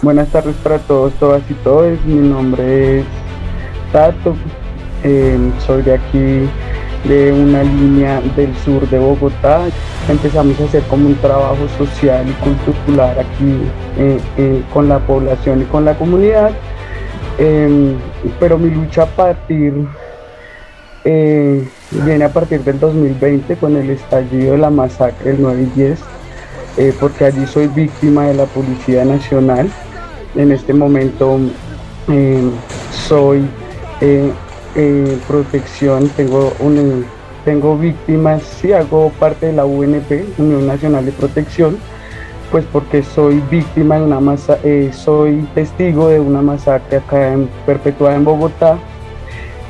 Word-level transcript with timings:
Buenas 0.00 0.28
tardes 0.28 0.54
para 0.62 0.78
todos, 0.78 1.12
todas 1.14 1.42
y 1.50 1.54
todos. 1.54 1.98
Mi 2.04 2.28
nombre 2.28 3.00
es 3.00 3.04
Tato. 3.90 4.36
Em, 5.02 5.50
soy 5.58 5.82
de 5.82 5.94
aquí, 5.94 6.48
de 7.08 7.32
una 7.32 7.64
línea 7.64 8.20
del 8.36 8.56
sur 8.58 8.88
de 8.88 8.96
Bogotá. 8.96 9.66
Empezamos 10.08 10.60
a 10.60 10.64
hacer 10.66 10.84
como 10.84 11.08
un 11.08 11.16
trabajo 11.16 11.66
social 11.76 12.24
y 12.28 12.32
cultural 12.44 13.18
aquí 13.18 13.58
eh, 13.98 14.20
eh, 14.36 14.62
con 14.72 14.88
la 14.88 15.00
población 15.00 15.62
y 15.62 15.64
con 15.64 15.84
la 15.84 15.98
comunidad. 15.98 16.52
Em, 17.38 17.96
pero 18.38 18.56
mi 18.56 18.70
lucha 18.70 19.02
a 19.02 19.06
partir 19.06 19.84
eh, 21.04 21.68
viene 22.04 22.24
a 22.24 22.32
partir 22.32 22.62
del 22.62 22.78
2020 22.78 23.56
con 23.56 23.76
el 23.76 23.90
estallido 23.90 24.52
de 24.52 24.58
la 24.58 24.70
masacre 24.70 25.32
del 25.32 25.42
9 25.42 25.62
y 25.62 25.80
10, 25.80 25.98
porque 27.00 27.24
allí 27.24 27.44
soy 27.48 27.66
víctima 27.66 28.26
de 28.26 28.34
la 28.34 28.44
Policía 28.44 29.04
Nacional 29.04 29.68
en 30.38 30.52
este 30.52 30.72
momento 30.72 31.38
eh, 32.08 32.48
soy 33.06 33.44
eh, 34.00 34.30
eh, 34.76 35.18
protección, 35.26 36.08
tengo, 36.10 36.52
un, 36.60 37.04
tengo 37.44 37.76
víctimas, 37.76 38.42
sí 38.44 38.72
hago 38.72 39.10
parte 39.18 39.46
de 39.46 39.52
la 39.52 39.66
UNP, 39.66 40.38
Unión 40.38 40.66
Nacional 40.66 41.04
de 41.04 41.12
Protección, 41.12 41.76
pues 42.52 42.64
porque 42.72 43.02
soy 43.02 43.42
víctima 43.50 43.96
de 43.96 44.04
una 44.04 44.20
masa, 44.20 44.58
soy 44.92 45.46
testigo 45.54 46.08
de 46.08 46.20
una 46.20 46.40
masacre 46.40 46.98
acá 46.98 47.36
perpetuada 47.66 48.16
en 48.16 48.24
Bogotá, 48.24 48.78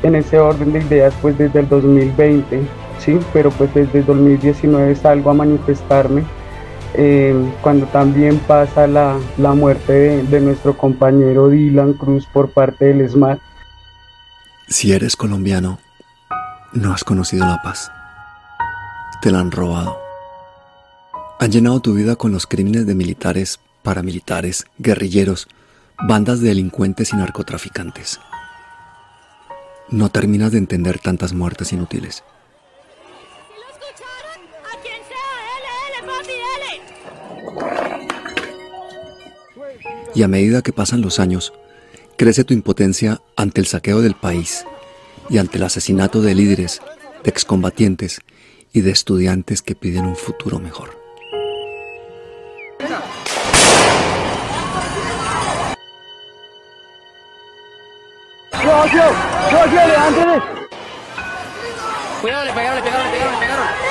en 0.02 0.14
ese 0.14 0.38
orden 0.38 0.72
de 0.72 0.80
ideas 0.80 1.14
pues 1.20 1.36
desde 1.38 1.60
el 1.60 1.68
2020, 1.68 2.60
sí, 2.98 3.18
pero 3.32 3.50
pues 3.50 3.74
desde 3.74 4.00
el 4.00 4.06
2019 4.06 4.94
salgo 4.94 5.30
a 5.30 5.34
manifestarme 5.34 6.24
eh, 6.94 7.34
cuando 7.62 7.86
también 7.86 8.38
pasa 8.38 8.86
la, 8.86 9.18
muerte 9.54 10.22
de, 10.22 10.40
nuestro 10.40 10.76
compañero 10.76 11.48
Dylan 11.48 11.94
Cruz 11.94 12.26
por 12.32 12.50
parte 12.50 12.86
del 12.86 13.08
SMAT. 13.08 13.38
Si 14.68 14.92
eres 14.92 15.16
colombiano, 15.16 15.78
no 16.72 16.92
has 16.92 17.04
conocido 17.04 17.46
la 17.46 17.60
paz. 17.62 17.90
Te 19.22 19.30
la 19.30 19.40
han 19.40 19.50
robado. 19.50 19.98
Han 21.40 21.50
llenado 21.50 21.80
tu 21.80 21.94
vida 21.94 22.16
con 22.16 22.32
los 22.32 22.46
crímenes 22.46 22.86
de 22.86 22.94
militares, 22.94 23.60
paramilitares, 23.82 24.66
guerrilleros, 24.78 25.48
bandas 26.06 26.40
de 26.40 26.48
delincuentes 26.48 27.12
y 27.12 27.16
narcotraficantes. 27.16 28.20
No 29.90 30.10
terminas 30.10 30.52
de 30.52 30.58
entender 30.58 30.98
tantas 30.98 31.32
muertes 31.32 31.72
inútiles. 31.72 32.24
Y 40.14 40.22
a 40.22 40.28
medida 40.28 40.62
que 40.62 40.72
pasan 40.72 41.00
los 41.00 41.20
años, 41.20 41.52
crece 42.16 42.44
tu 42.44 42.54
impotencia 42.54 43.20
ante 43.36 43.60
el 43.60 43.66
saqueo 43.66 44.00
del 44.00 44.14
país 44.14 44.64
y 45.30 45.38
ante 45.38 45.58
el 45.58 45.64
asesinato 45.64 46.22
de 46.22 46.34
líderes, 46.34 46.80
de 47.22 47.30
excombatientes 47.30 48.20
y 48.72 48.80
de 48.80 48.90
estudiantes 48.90 49.62
que 49.62 49.74
piden 49.74 50.06
un 50.06 50.16
futuro 50.16 50.58
mejor. 50.58 50.98
Cuidado, 62.20 62.44
le 62.44 62.52
pegaron, 62.52 62.76
le 62.76 62.82
pegaron, 62.82 63.06
le 63.06 63.12
pegaron, 63.12 63.32
le 63.32 63.38
pegaron. 63.38 63.87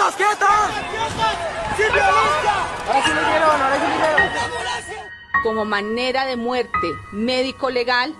¡Quietos, 0.00 0.16
quietos, 0.16 0.48
quietos! 1.76 2.00
Como 5.42 5.66
manera 5.66 6.24
de 6.24 6.36
muerte 6.36 6.88
médico 7.12 7.68
legal, 7.68 8.14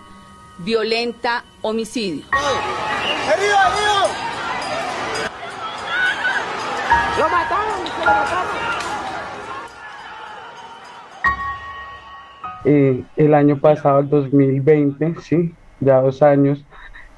violenta, 0.58 1.42
homicidio. 1.63 2.27
¡Herido, 3.33 3.57
herido! 3.67 4.08
¡Lo 7.18 7.29
mataron! 7.30 7.85
¡Lo 7.85 8.05
mataron! 8.05 8.47
Eh, 12.67 13.05
el 13.17 13.35
año 13.35 13.58
pasado, 13.58 14.01
el 14.01 14.11
2020, 14.11 15.14
sí, 15.23 15.55
ya 15.80 16.02
dos 16.02 16.20
años, 16.23 16.62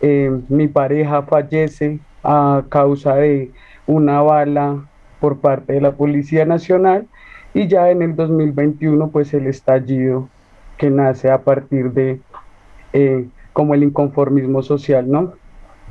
eh, 0.01 0.31
mi 0.49 0.69
pareja 0.69 1.25
fallece 1.25 1.99
a 2.23 2.63
causa 2.69 3.17
de 3.17 3.51
una 3.87 4.21
bala 4.23 4.85
por 5.21 5.39
parte 5.39 5.75
de 5.75 5.81
la 5.81 5.93
Policía 5.93 6.45
Nacional 6.45 7.07
y 7.55 7.69
ya 7.69 7.91
en 7.91 8.03
el 8.03 8.17
2021 8.17 9.09
pues 9.11 9.35
el 9.35 9.47
estallido 9.47 10.29
que 10.79 10.91
nace 10.91 11.31
a 11.31 11.43
partir 11.43 11.93
de 11.93 12.21
eh, 12.93 13.29
como 13.53 13.75
el 13.75 13.83
inconformismo 13.83 14.63
social, 14.63 15.11
¿no? 15.11 15.35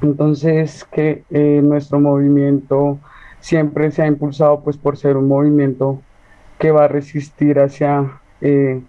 Entonces 0.02 0.86
que 0.92 1.24
eh, 1.30 1.62
nuestro 1.64 2.00
movimiento 2.00 3.00
siempre 3.40 3.92
se 3.92 4.02
ha 4.02 4.08
impulsado 4.08 4.62
pues 4.62 4.78
por 4.78 4.98
ser 4.98 5.18
un 5.18 5.28
movimiento 5.28 6.02
que 6.60 6.72
va 6.72 6.86
a 6.86 6.88
resistir 6.88 7.60
hacia 7.60 8.20
eh, 8.42 8.82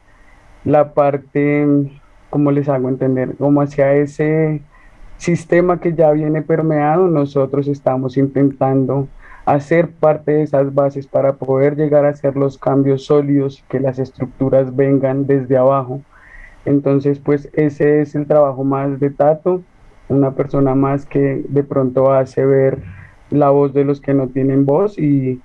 la 0.64 0.92
parte, 0.94 1.66
como 2.30 2.50
les 2.50 2.68
hago 2.68 2.88
entender, 2.88 3.34
como 3.36 3.62
hacia 3.62 3.94
ese 3.94 4.62
sistema 5.22 5.78
que 5.78 5.94
ya 5.94 6.10
viene 6.10 6.42
permeado, 6.42 7.06
nosotros 7.06 7.68
estamos 7.68 8.16
intentando 8.16 9.06
hacer 9.44 9.88
parte 9.88 10.32
de 10.32 10.42
esas 10.42 10.74
bases 10.74 11.06
para 11.06 11.34
poder 11.34 11.76
llegar 11.76 12.04
a 12.04 12.08
hacer 12.08 12.36
los 12.36 12.58
cambios 12.58 13.04
sólidos, 13.04 13.64
que 13.68 13.78
las 13.78 14.00
estructuras 14.00 14.74
vengan 14.74 15.28
desde 15.28 15.56
abajo. 15.56 16.00
Entonces, 16.64 17.20
pues 17.20 17.48
ese 17.52 18.00
es 18.00 18.16
el 18.16 18.26
trabajo 18.26 18.64
más 18.64 18.98
de 18.98 19.10
Tato, 19.10 19.62
una 20.08 20.32
persona 20.32 20.74
más 20.74 21.06
que 21.06 21.44
de 21.48 21.62
pronto 21.62 22.12
hace 22.12 22.44
ver 22.44 22.82
la 23.30 23.50
voz 23.50 23.72
de 23.72 23.84
los 23.84 24.00
que 24.00 24.14
no 24.14 24.26
tienen 24.26 24.66
voz 24.66 24.98
y, 24.98 25.40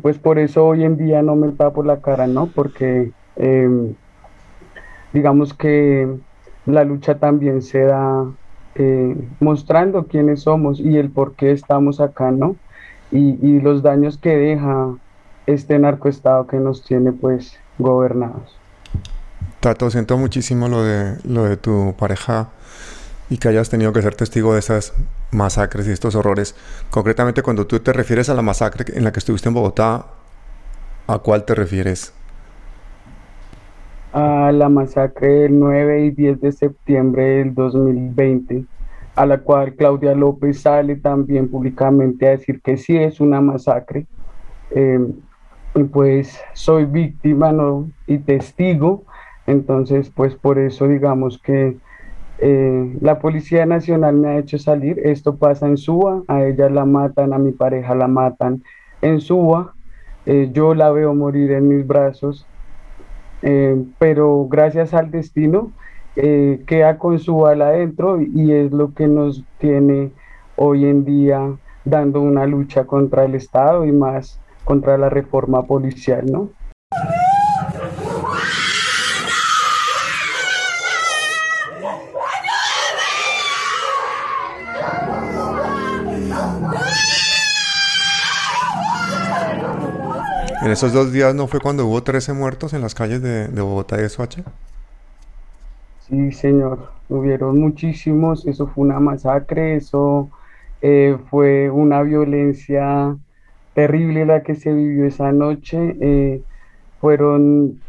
pues 0.00 0.18
por 0.18 0.38
eso 0.38 0.66
hoy 0.66 0.84
en 0.84 0.96
día 0.96 1.20
no 1.20 1.36
me 1.36 1.52
tapo 1.52 1.82
la 1.82 2.00
cara, 2.00 2.26
¿no? 2.26 2.46
Porque 2.46 3.10
em, 3.36 3.94
digamos 5.12 5.52
que 5.52 6.08
la 6.64 6.84
lucha 6.84 7.18
también 7.18 7.60
se 7.60 7.80
da 7.82 8.24
eh, 8.74 9.16
mostrando 9.40 10.06
quiénes 10.06 10.42
somos 10.42 10.80
y 10.80 10.96
el 10.96 11.10
por 11.10 11.34
qué 11.34 11.52
estamos 11.52 12.00
acá, 12.00 12.30
¿no? 12.30 12.56
y, 13.12 13.60
los 13.60 13.82
daños 13.82 14.18
que 14.18 14.36
deja 14.36 14.94
este 15.46 15.78
narcoestado 15.78 16.46
que 16.46 16.58
nos 16.58 16.84
tiene 16.84 17.12
pues 17.12 17.56
gobernados. 17.78 18.56
Tato, 19.60 19.90
siento 19.90 20.16
muchísimo 20.16 20.68
lo 20.68 20.82
de, 20.82 21.16
lo 21.24 21.44
de 21.44 21.56
tu 21.56 21.94
pareja 21.98 22.48
y 23.28 23.38
que 23.38 23.48
hayas 23.48 23.68
tenido 23.68 23.92
que 23.92 24.02
ser 24.02 24.14
testigo 24.14 24.54
de 24.54 24.60
esas 24.60 24.94
masacres 25.30 25.86
y 25.86 25.90
estos 25.90 26.14
horrores. 26.14 26.54
Concretamente, 26.90 27.42
cuando 27.42 27.66
tú 27.66 27.78
te 27.80 27.92
refieres 27.92 28.28
a 28.28 28.34
la 28.34 28.42
masacre 28.42 28.84
en 28.96 29.04
la 29.04 29.12
que 29.12 29.18
estuviste 29.18 29.48
en 29.48 29.54
Bogotá, 29.54 30.06
¿a 31.06 31.18
cuál 31.18 31.44
te 31.44 31.54
refieres? 31.54 32.12
A 34.50 34.52
la 34.52 34.68
masacre 34.68 35.28
del 35.28 35.60
9 35.60 36.06
y 36.06 36.10
10 36.10 36.40
de 36.40 36.50
septiembre 36.50 37.22
del 37.38 37.54
2020 37.54 38.64
a 39.14 39.24
la 39.24 39.38
cual 39.38 39.76
Claudia 39.76 40.12
López 40.12 40.62
sale 40.62 40.96
también 40.96 41.48
públicamente 41.48 42.26
a 42.26 42.30
decir 42.30 42.60
que 42.60 42.76
sí 42.76 42.96
es 42.96 43.20
una 43.20 43.40
masacre. 43.40 44.06
Y 44.74 45.84
pues 45.84 46.40
soy 46.52 46.84
víctima 46.84 47.52
¿no? 47.52 47.92
y 48.08 48.18
testigo, 48.18 49.04
entonces 49.46 50.10
pues 50.10 50.34
por 50.34 50.58
eso 50.58 50.88
digamos 50.88 51.38
que 51.40 51.76
eh, 52.38 52.96
la 53.00 53.20
Policía 53.20 53.66
Nacional 53.66 54.16
me 54.16 54.30
ha 54.30 54.38
hecho 54.38 54.58
salir, 54.58 54.98
esto 55.04 55.36
pasa 55.36 55.68
en 55.68 55.76
Suba, 55.76 56.24
a 56.26 56.42
ella 56.42 56.68
la 56.70 56.86
matan, 56.86 57.32
a 57.32 57.38
mi 57.38 57.52
pareja 57.52 57.94
la 57.94 58.08
matan 58.08 58.64
en 59.00 59.20
Suba, 59.20 59.74
eh, 60.26 60.50
yo 60.52 60.74
la 60.74 60.90
veo 60.90 61.14
morir 61.14 61.52
en 61.52 61.68
mis 61.68 61.86
brazos, 61.86 62.48
eh, 63.42 63.82
pero 63.98 64.46
gracias 64.48 64.94
al 64.94 65.10
destino 65.10 65.72
eh, 66.16 66.62
queda 66.66 66.98
con 66.98 67.18
su 67.18 67.36
bala 67.36 67.68
adentro 67.68 68.20
y 68.20 68.52
es 68.52 68.72
lo 68.72 68.94
que 68.94 69.06
nos 69.06 69.44
tiene 69.58 70.10
hoy 70.56 70.86
en 70.86 71.04
día 71.04 71.56
dando 71.84 72.20
una 72.20 72.46
lucha 72.46 72.84
contra 72.84 73.24
el 73.24 73.34
Estado 73.34 73.86
y 73.86 73.92
más 73.92 74.40
contra 74.64 74.98
la 74.98 75.08
reforma 75.08 75.64
policial, 75.64 76.26
¿no? 76.30 76.50
En 90.70 90.74
esos 90.74 90.92
dos 90.92 91.12
días 91.12 91.34
no 91.34 91.48
fue 91.48 91.58
cuando 91.58 91.84
hubo 91.84 92.00
13 92.00 92.32
muertos 92.32 92.74
en 92.74 92.80
las 92.80 92.94
calles 92.94 93.20
de, 93.20 93.48
Bogotá 93.60 93.98
y 93.98 94.02
de 94.02 94.08
Soacha. 94.08 94.44
Sí, 96.06 96.30
señor, 96.30 96.92
hubieron 97.08 97.58
muchísimos, 97.58 98.46
eso 98.46 98.68
fue 98.68 98.84
una 98.84 99.00
masacre, 99.00 99.74
eso 99.74 100.30
eh, 100.80 101.18
fue 101.28 101.70
una 101.70 102.02
violencia 102.04 103.16
terrible 103.74 104.24
la 104.24 104.44
que 104.44 104.54
se 104.54 104.72
vivió 104.72 105.06
esa 105.06 105.32
noche. 105.32 105.96
Eh, 106.00 106.40
fueron, 107.00 107.80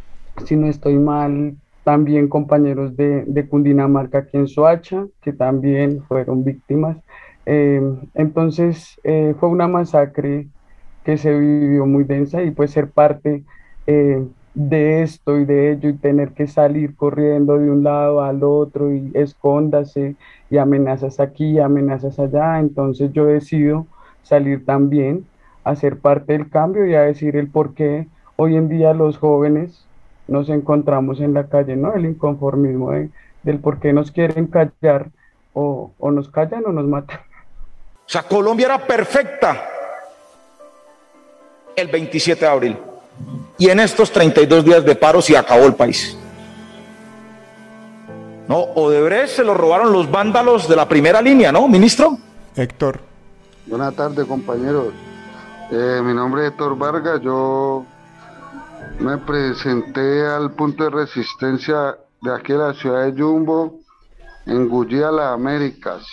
si 0.47 0.55
no 0.55 0.65
estoy 0.65 0.95
mal, 0.95 1.53
también 1.83 2.29
compañeros 2.29 2.97
de, 2.97 3.45
Cundinamarca 3.47 4.17
aquí 4.17 4.37
en 4.37 4.47
Soacha, 4.47 5.05
que 5.21 5.33
también 5.33 6.01
fueron 6.07 6.43
víctimas. 6.43 6.97
Eh, 7.45 7.79
entonces 8.15 8.99
fue 9.03 9.49
una 9.49 9.67
masacre 9.67 10.47
que 11.03 11.17
se 11.17 11.37
vivió 11.37 11.85
muy 11.85 12.03
densa 12.03 12.43
y 12.43 12.51
pues 12.51 12.71
ser 12.71 12.89
parte 12.89 13.43
eh, 13.87 14.23
de 14.53 15.01
esto 15.01 15.39
y 15.39 15.45
de 15.45 15.71
ello 15.71 15.89
y 15.89 15.93
tener 15.93 16.31
que 16.31 16.47
salir 16.47 16.95
corriendo 16.95 17.57
de 17.57 17.69
un 17.69 17.83
lado 17.83 18.21
al 18.21 18.43
otro 18.43 18.93
y 18.93 19.11
escóndase 19.13 20.15
y 20.49 20.57
amenazas 20.57 21.19
aquí, 21.19 21.59
amenazas 21.59 22.19
allá, 22.19 22.59
entonces 22.59 23.11
yo 23.13 23.25
decido 23.25 23.87
salir 24.23 24.65
también 24.65 25.25
a 25.63 25.75
ser 25.75 25.99
parte 25.99 26.33
del 26.33 26.49
cambio 26.49 26.85
y 26.85 26.95
a 26.95 27.01
decir 27.01 27.35
el 27.35 27.47
por 27.47 27.73
qué 27.73 28.07
hoy 28.35 28.55
en 28.55 28.67
día 28.67 28.93
los 28.93 29.17
jóvenes 29.17 29.85
nos 30.27 30.49
encontramos 30.49 31.19
en 31.21 31.33
la 31.33 31.47
calle, 31.47 31.75
¿no? 31.75 31.93
El 31.93 32.05
inconformismo 32.05 32.91
del 33.43 33.59
por 33.59 33.79
qué 33.79 33.93
nos 33.93 34.11
quieren 34.11 34.47
callar 34.47 35.09
o, 35.53 35.91
o 35.97 36.11
nos 36.11 36.29
callan 36.29 36.63
o 36.65 36.71
nos 36.71 36.85
matan. 36.85 37.19
O 37.19 38.09
sea, 38.11 38.23
Colombia 38.23 38.65
era 38.65 38.79
perfecta 38.79 39.61
el 41.81 41.87
27 41.89 42.45
de 42.45 42.51
abril. 42.51 42.77
Y 43.57 43.69
en 43.69 43.79
estos 43.79 44.11
32 44.11 44.63
días 44.63 44.85
de 44.85 44.95
paro 44.95 45.21
se 45.21 45.37
acabó 45.37 45.65
el 45.65 45.75
país. 45.75 46.17
No, 48.47 48.57
Odebrecht 48.57 49.35
se 49.35 49.43
lo 49.43 49.53
robaron 49.53 49.93
los 49.93 50.09
vándalos 50.09 50.67
de 50.67 50.75
la 50.75 50.87
primera 50.87 51.21
línea, 51.21 51.51
¿no, 51.51 51.67
ministro? 51.67 52.17
Héctor. 52.55 52.99
Buenas 53.65 53.95
tardes, 53.95 54.25
compañeros. 54.25 54.93
Eh, 55.71 56.01
mi 56.03 56.13
nombre 56.13 56.41
es 56.41 56.51
Héctor 56.51 56.77
Vargas. 56.77 57.21
Yo 57.21 57.85
me 58.99 59.17
presenté 59.19 60.25
al 60.25 60.51
punto 60.51 60.83
de 60.83 60.89
resistencia 60.89 61.95
de 62.21 62.35
aquí 62.35 62.51
de 62.53 62.59
la 62.59 62.73
ciudad 62.73 63.05
de 63.05 63.21
Jumbo, 63.21 63.79
en 64.45 64.67
Guyía, 64.67 65.11
las 65.11 65.33
Américas. 65.33 66.03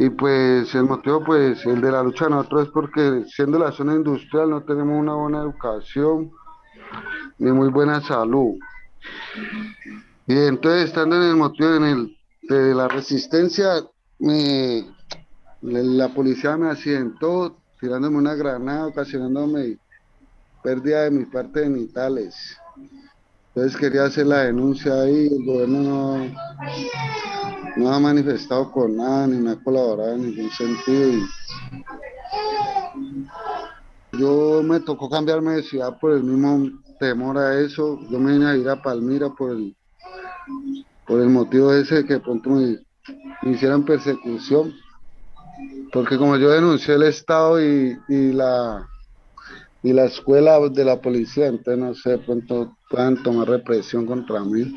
Y 0.00 0.10
pues 0.10 0.72
el 0.76 0.84
motivo, 0.84 1.24
pues 1.24 1.66
el 1.66 1.80
de 1.80 1.90
la 1.90 2.04
lucha 2.04 2.26
de 2.26 2.30
nosotros 2.30 2.68
es 2.68 2.72
porque 2.72 3.24
siendo 3.26 3.58
la 3.58 3.72
zona 3.72 3.94
industrial 3.94 4.48
no 4.48 4.62
tenemos 4.62 4.96
una 4.96 5.14
buena 5.14 5.38
educación 5.40 6.30
ni 7.36 7.50
muy 7.50 7.68
buena 7.68 8.00
salud. 8.00 8.54
Y 10.28 10.38
entonces 10.38 10.84
estando 10.84 11.16
en 11.16 11.30
el 11.30 11.34
motivo 11.34 11.74
en 11.74 11.82
el, 11.82 12.16
de 12.42 12.74
la 12.76 12.86
resistencia, 12.86 13.82
me, 14.20 14.86
la 15.62 16.08
policía 16.10 16.56
me 16.56 16.70
accidentó 16.70 17.56
tirándome 17.80 18.18
una 18.18 18.36
granada, 18.36 18.86
ocasionándome 18.86 19.78
pérdida 20.62 21.02
de 21.02 21.10
mis 21.10 21.26
partes 21.26 21.64
genitales. 21.64 22.56
Entonces 23.48 23.76
quería 23.76 24.04
hacer 24.04 24.26
la 24.28 24.44
denuncia 24.44 24.92
ahí, 24.94 25.26
el 25.26 25.44
gobierno 25.44 25.82
no, 25.82 27.37
no 27.76 27.92
ha 27.92 28.00
manifestado 28.00 28.70
con 28.70 28.96
nada, 28.96 29.26
ni 29.26 29.38
me 29.38 29.52
ha 29.52 29.62
colaborado 29.62 30.14
en 30.14 30.22
ningún 30.22 30.50
sentido. 30.50 31.26
yo 34.12 34.62
me 34.62 34.80
tocó 34.80 35.08
cambiarme 35.08 35.52
de 35.52 35.62
ciudad 35.62 35.98
por 36.00 36.12
el 36.12 36.24
mismo 36.24 36.70
temor 36.98 37.38
a 37.38 37.60
eso. 37.60 37.98
Yo 38.10 38.18
me 38.18 38.32
vine 38.32 38.46
a 38.46 38.56
ir 38.56 38.68
a 38.68 38.82
Palmira 38.82 39.30
por 39.30 39.52
el, 39.52 39.76
por 41.06 41.20
el 41.20 41.28
motivo 41.28 41.72
ese 41.72 41.96
de 41.96 42.06
que 42.06 42.20
pronto 42.20 42.50
me, 42.50 42.78
hicieran 43.42 43.84
persecución. 43.84 44.72
Porque 45.92 46.18
como 46.18 46.36
yo 46.36 46.50
denuncié 46.50 46.94
el 46.94 47.04
Estado 47.04 47.62
y, 47.62 47.98
y 48.08 48.32
la 48.32 48.86
y 49.82 49.92
la 49.92 50.04
escuela 50.06 50.58
de 50.68 50.84
la 50.84 51.00
policía, 51.00 51.46
entonces 51.46 51.78
no 51.78 51.94
sé, 51.94 52.18
pronto 52.18 52.76
puedan 52.90 53.22
tomar 53.22 53.48
represión 53.48 54.06
contra 54.06 54.40
mí. 54.40 54.76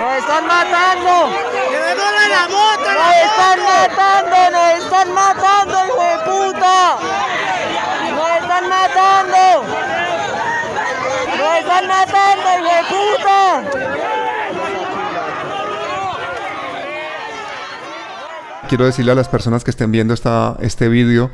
¡Nos 0.00 0.16
están 0.16 0.46
matando! 0.46 1.28
¡Que 1.52 1.94
la 2.30 2.48
moto! 2.48 2.88
¡Nos 2.90 3.14
están 3.20 3.58
matando! 3.62 4.38
¡Nos 4.50 4.72
están 4.82 5.12
matando, 5.12 5.74
hijo 5.86 6.02
de 6.02 6.18
puta! 6.24 6.96
¡Nos 8.16 8.30
están 8.40 8.64
matando! 8.70 9.44
¡Nos 11.36 11.52
están 11.58 11.84
matando, 11.86 12.48
hijo 12.56 12.72
de 12.76 12.82
puta! 12.88 13.38
Quiero 18.70 18.84
decirle 18.86 19.12
a 19.12 19.16
las 19.16 19.28
personas 19.28 19.64
que 19.64 19.70
estén 19.70 19.92
viendo 19.92 20.14
esta, 20.14 20.56
este 20.60 20.88
vídeo 20.88 21.30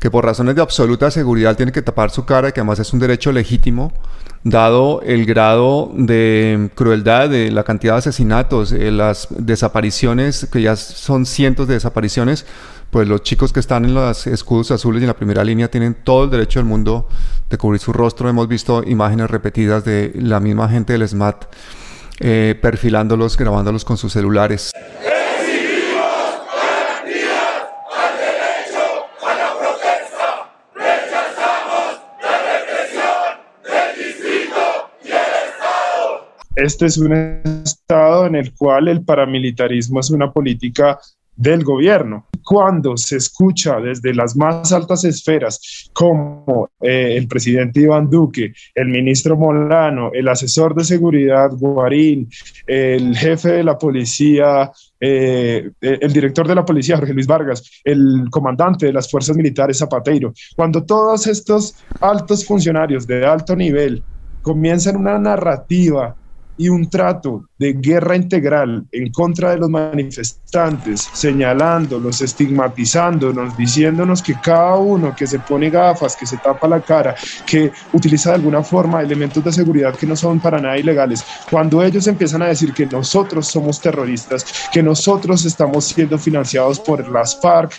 que 0.00 0.10
por 0.10 0.24
razones 0.24 0.54
de 0.56 0.62
absoluta 0.62 1.10
seguridad 1.10 1.56
tiene 1.56 1.72
que 1.72 1.82
tapar 1.82 2.10
su 2.10 2.24
cara, 2.24 2.52
que 2.52 2.60
además 2.60 2.78
es 2.78 2.92
un 2.92 2.98
derecho 2.98 3.32
legítimo, 3.32 3.92
dado 4.42 5.02
el 5.02 5.26
grado 5.26 5.92
de 5.94 6.70
crueldad, 6.74 7.28
de 7.28 7.50
la 7.50 7.64
cantidad 7.64 7.94
de 7.94 7.98
asesinatos, 7.98 8.72
eh, 8.72 8.90
las 8.90 9.28
desapariciones, 9.30 10.48
que 10.50 10.62
ya 10.62 10.74
son 10.74 11.26
cientos 11.26 11.68
de 11.68 11.74
desapariciones, 11.74 12.46
pues 12.90 13.06
los 13.06 13.22
chicos 13.22 13.52
que 13.52 13.60
están 13.60 13.84
en 13.84 13.94
los 13.94 14.26
escudos 14.26 14.70
azules 14.70 15.02
y 15.02 15.04
en 15.04 15.08
la 15.08 15.16
primera 15.16 15.44
línea 15.44 15.70
tienen 15.70 15.94
todo 16.02 16.24
el 16.24 16.30
derecho 16.30 16.58
del 16.58 16.66
mundo 16.66 17.06
de 17.50 17.58
cubrir 17.58 17.80
su 17.80 17.92
rostro. 17.92 18.28
Hemos 18.28 18.48
visto 18.48 18.82
imágenes 18.84 19.30
repetidas 19.30 19.84
de 19.84 20.12
la 20.16 20.40
misma 20.40 20.68
gente 20.68 20.94
del 20.94 21.06
SMAT 21.06 21.44
eh, 22.20 22.58
perfilándolos, 22.60 23.36
grabándolos 23.36 23.84
con 23.84 23.96
sus 23.96 24.12
celulares. 24.12 24.72
Este 36.62 36.84
es 36.86 36.98
un 36.98 37.10
estado 37.14 38.26
en 38.26 38.34
el 38.34 38.52
cual 38.54 38.88
el 38.88 39.02
paramilitarismo 39.02 40.00
es 40.00 40.10
una 40.10 40.30
política 40.30 40.98
del 41.34 41.64
gobierno. 41.64 42.26
Cuando 42.44 42.98
se 42.98 43.16
escucha 43.16 43.80
desde 43.80 44.12
las 44.12 44.36
más 44.36 44.70
altas 44.70 45.04
esferas, 45.04 45.88
como 45.94 46.68
eh, 46.82 47.14
el 47.16 47.26
presidente 47.28 47.80
Iván 47.80 48.10
Duque, 48.10 48.52
el 48.74 48.88
ministro 48.88 49.38
Molano, 49.38 50.10
el 50.12 50.28
asesor 50.28 50.74
de 50.74 50.84
seguridad 50.84 51.48
Guarín, 51.52 52.28
el 52.66 53.16
jefe 53.16 53.52
de 53.52 53.64
la 53.64 53.78
policía, 53.78 54.70
eh, 55.00 55.70
el 55.80 56.12
director 56.12 56.46
de 56.46 56.56
la 56.56 56.64
policía 56.66 56.98
Jorge 56.98 57.14
Luis 57.14 57.26
Vargas, 57.26 57.80
el 57.84 58.26
comandante 58.30 58.84
de 58.84 58.92
las 58.92 59.10
fuerzas 59.10 59.34
militares 59.34 59.78
Zapateiro, 59.78 60.34
cuando 60.54 60.84
todos 60.84 61.26
estos 61.26 61.74
altos 62.02 62.44
funcionarios 62.44 63.06
de 63.06 63.24
alto 63.24 63.56
nivel 63.56 64.02
comienzan 64.42 64.96
una 64.96 65.18
narrativa 65.18 66.16
y 66.60 66.68
un 66.68 66.90
trato 66.90 67.48
de 67.60 67.74
guerra 67.74 68.16
integral 68.16 68.86
en 68.90 69.12
contra 69.12 69.50
de 69.50 69.58
los 69.58 69.68
manifestantes, 69.68 71.06
señalándolos, 71.12 72.22
estigmatizándonos, 72.22 73.54
diciéndonos 73.54 74.22
que 74.22 74.34
cada 74.40 74.76
uno 74.76 75.14
que 75.14 75.26
se 75.26 75.38
pone 75.40 75.68
gafas, 75.68 76.16
que 76.16 76.24
se 76.24 76.38
tapa 76.38 76.66
la 76.66 76.80
cara, 76.80 77.14
que 77.46 77.70
utiliza 77.92 78.30
de 78.30 78.36
alguna 78.36 78.62
forma 78.62 79.02
elementos 79.02 79.44
de 79.44 79.52
seguridad 79.52 79.94
que 79.94 80.06
no 80.06 80.16
son 80.16 80.40
para 80.40 80.58
nada 80.58 80.78
ilegales, 80.78 81.22
cuando 81.50 81.82
ellos 81.82 82.06
empiezan 82.06 82.40
a 82.40 82.46
decir 82.46 82.72
que 82.72 82.86
nosotros 82.86 83.48
somos 83.48 83.78
terroristas, 83.78 84.46
que 84.72 84.82
nosotros 84.82 85.44
estamos 85.44 85.84
siendo 85.84 86.18
financiados 86.18 86.80
por 86.80 87.06
las 87.10 87.38
FARC, 87.42 87.72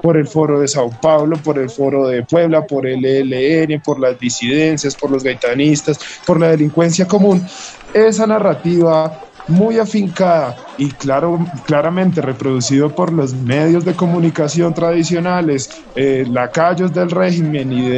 por 0.00 0.16
el 0.16 0.26
foro 0.26 0.58
de 0.58 0.68
Sao 0.68 0.90
Paulo, 1.02 1.36
por 1.36 1.58
el 1.58 1.68
foro 1.68 2.08
de 2.08 2.22
Puebla, 2.22 2.66
por 2.66 2.86
el 2.86 3.04
ELN, 3.04 3.82
por 3.82 4.00
las 4.00 4.18
disidencias, 4.18 4.96
por 4.96 5.10
los 5.10 5.22
gaitanistas, 5.22 6.00
por 6.26 6.40
la 6.40 6.48
delincuencia 6.48 7.06
común, 7.06 7.46
esa 7.92 8.26
narrativa 8.26 9.17
muy 9.48 9.78
afincada 9.78 10.56
y 10.76 10.90
claro, 10.90 11.44
claramente 11.66 12.20
reproducido 12.20 12.94
por 12.94 13.12
los 13.12 13.34
medios 13.34 13.84
de 13.84 13.94
comunicación 13.94 14.72
tradicionales, 14.74 15.70
eh, 15.96 16.24
lacayos 16.30 16.92
del 16.92 17.10
régimen 17.10 17.72
y, 17.72 17.88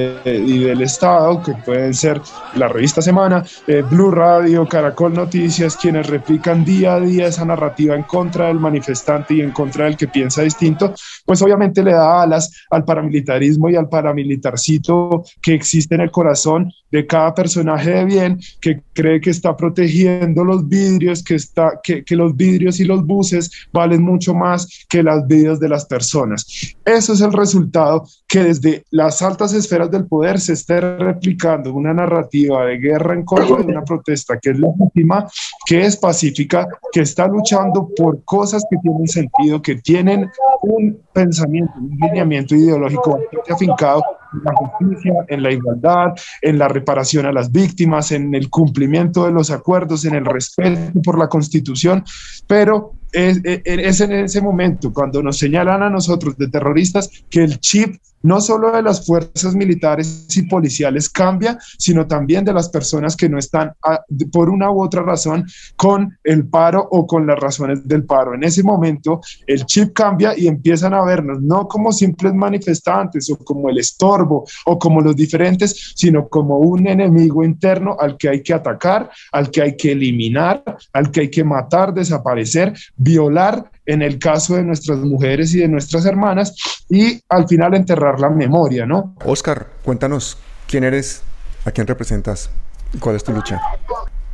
del 0.60 0.80
Estado, 0.80 1.42
que 1.42 1.52
pueden 1.52 1.92
ser 1.92 2.20
la 2.54 2.68
revista 2.68 3.02
Semana, 3.02 3.44
eh, 3.66 3.82
Blue 3.88 4.10
Radio, 4.10 4.66
Caracol 4.66 5.12
Noticias, 5.12 5.76
quienes 5.76 6.06
replican 6.06 6.64
día 6.64 6.94
a 6.94 7.00
día 7.00 7.26
esa 7.26 7.44
narrativa 7.44 7.94
en 7.94 8.04
contra 8.04 8.46
del 8.46 8.60
manifestante 8.60 9.34
y 9.34 9.42
en 9.42 9.50
contra 9.50 9.84
del 9.84 9.96
que 9.96 10.08
piensa 10.08 10.42
distinto, 10.42 10.94
pues 11.26 11.42
obviamente 11.42 11.82
le 11.82 11.92
da 11.92 12.22
alas 12.22 12.64
al 12.70 12.84
paramilitarismo 12.84 13.68
y 13.68 13.76
al 13.76 13.88
paramilitarcito 13.88 15.24
que 15.42 15.54
existe 15.54 15.94
en 15.96 16.02
el 16.02 16.10
corazón 16.10 16.72
de 16.90 17.06
cada 17.06 17.34
personaje 17.34 17.90
de 17.90 18.04
bien 18.04 18.40
que 18.60 18.82
cree 18.92 19.20
que 19.20 19.30
está 19.30 19.56
protegiendo 19.56 20.44
los 20.44 20.68
vidrios, 20.68 21.22
que, 21.22 21.34
está, 21.36 21.80
que, 21.82 22.04
que 22.04 22.16
los 22.16 22.36
vidrios 22.36 22.80
y 22.80 22.84
los 22.84 23.04
buses 23.06 23.50
valen 23.72 24.02
mucho 24.02 24.34
más 24.34 24.86
que 24.88 25.02
las 25.02 25.26
vidas 25.26 25.60
de 25.60 25.68
las 25.68 25.84
personas. 25.86 26.46
Eso 26.84 27.12
es 27.12 27.20
el 27.20 27.32
resultado 27.32 28.04
que 28.26 28.44
desde 28.44 28.84
las 28.90 29.22
altas 29.22 29.52
esferas 29.52 29.90
del 29.90 30.06
poder 30.06 30.40
se 30.40 30.52
esté 30.52 30.80
replicando 30.80 31.72
una 31.72 31.94
narrativa 31.94 32.64
de 32.66 32.78
guerra 32.78 33.14
en 33.14 33.24
contra 33.24 33.56
de 33.56 33.64
una 33.64 33.84
protesta 33.84 34.38
que 34.38 34.50
es 34.50 34.58
legítima, 34.58 35.26
que 35.66 35.82
es 35.82 35.96
pacífica, 35.96 36.68
que 36.92 37.00
está 37.00 37.26
luchando 37.26 37.88
por 37.96 38.22
cosas 38.24 38.64
que 38.70 38.76
tienen 38.78 39.08
sentido, 39.08 39.62
que 39.62 39.76
tienen 39.76 40.30
un 40.62 41.00
pensamiento, 41.12 41.72
un 41.78 41.96
lineamiento 42.00 42.54
ideológico 42.54 43.18
afincado 43.48 44.02
la 44.44 44.52
justicia, 44.54 45.12
en 45.28 45.42
la 45.42 45.52
igualdad, 45.52 46.08
en 46.42 46.58
la 46.58 46.68
reparación 46.68 47.26
a 47.26 47.32
las 47.32 47.50
víctimas, 47.50 48.12
en 48.12 48.34
el 48.34 48.48
cumplimiento 48.48 49.26
de 49.26 49.32
los 49.32 49.50
acuerdos, 49.50 50.04
en 50.04 50.14
el 50.14 50.24
respeto 50.24 51.00
por 51.02 51.18
la 51.18 51.28
Constitución, 51.28 52.04
pero 52.46 52.92
es, 53.12 53.40
es, 53.44 54.00
en 54.00 54.12
ese 54.12 54.40
momento 54.40 54.92
cuando 54.92 55.22
nos 55.22 55.38
señalan 55.38 55.82
a 55.82 55.90
nosotros 55.90 56.36
de 56.36 56.48
terroristas 56.48 57.10
que 57.28 57.42
el 57.42 57.58
chip 57.58 57.96
no 58.22 58.40
solo 58.40 58.72
de 58.72 58.82
las 58.82 59.06
fuerzas 59.06 59.54
militares 59.54 60.26
y 60.36 60.42
policiales 60.42 61.08
cambia, 61.08 61.58
sino 61.78 62.06
también 62.06 62.44
de 62.44 62.52
las 62.52 62.68
personas 62.68 63.16
que 63.16 63.28
no 63.28 63.38
están 63.38 63.72
ah, 63.84 64.00
por 64.32 64.50
una 64.50 64.70
u 64.70 64.82
otra 64.82 65.02
razón 65.02 65.46
con 65.76 66.18
el 66.24 66.46
paro 66.46 66.86
o 66.90 67.06
con 67.06 67.26
las 67.26 67.38
razones 67.38 67.86
del 67.86 68.04
paro. 68.04 68.34
En 68.34 68.44
ese 68.44 68.62
momento 68.62 69.20
el 69.46 69.64
chip 69.66 69.92
cambia 69.92 70.36
y 70.36 70.48
empiezan 70.48 70.94
a 70.94 71.04
vernos 71.04 71.40
no 71.40 71.66
como 71.66 71.92
simples 71.92 72.34
manifestantes 72.34 73.30
o 73.30 73.36
como 73.36 73.70
el 73.70 73.78
estorbo 73.78 74.44
o 74.66 74.78
como 74.78 75.00
los 75.00 75.16
diferentes, 75.16 75.92
sino 75.94 76.28
como 76.28 76.58
un 76.58 76.86
enemigo 76.86 77.44
interno 77.44 77.96
al 77.98 78.16
que 78.16 78.28
hay 78.28 78.42
que 78.42 78.54
atacar, 78.54 79.10
al 79.32 79.50
que 79.50 79.62
hay 79.62 79.76
que 79.76 79.92
eliminar, 79.92 80.62
al 80.92 81.10
que 81.10 81.20
hay 81.20 81.30
que 81.30 81.44
matar, 81.44 81.94
desaparecer, 81.94 82.72
violar 82.96 83.70
en 83.90 84.02
el 84.02 84.20
caso 84.20 84.54
de 84.54 84.62
nuestras 84.62 84.98
mujeres 84.98 85.52
y 85.52 85.58
de 85.58 85.68
nuestras 85.68 86.06
hermanas 86.06 86.54
y 86.88 87.20
al 87.28 87.48
final 87.48 87.74
enterrar 87.74 88.20
la 88.20 88.30
memoria, 88.30 88.86
¿no? 88.86 89.16
Oscar, 89.24 89.66
cuéntanos 89.82 90.38
quién 90.68 90.84
eres, 90.84 91.22
a 91.64 91.72
quién 91.72 91.88
representas 91.88 92.50
y 92.92 92.98
cuál 92.98 93.16
es 93.16 93.24
tu 93.24 93.32
lucha. 93.32 93.60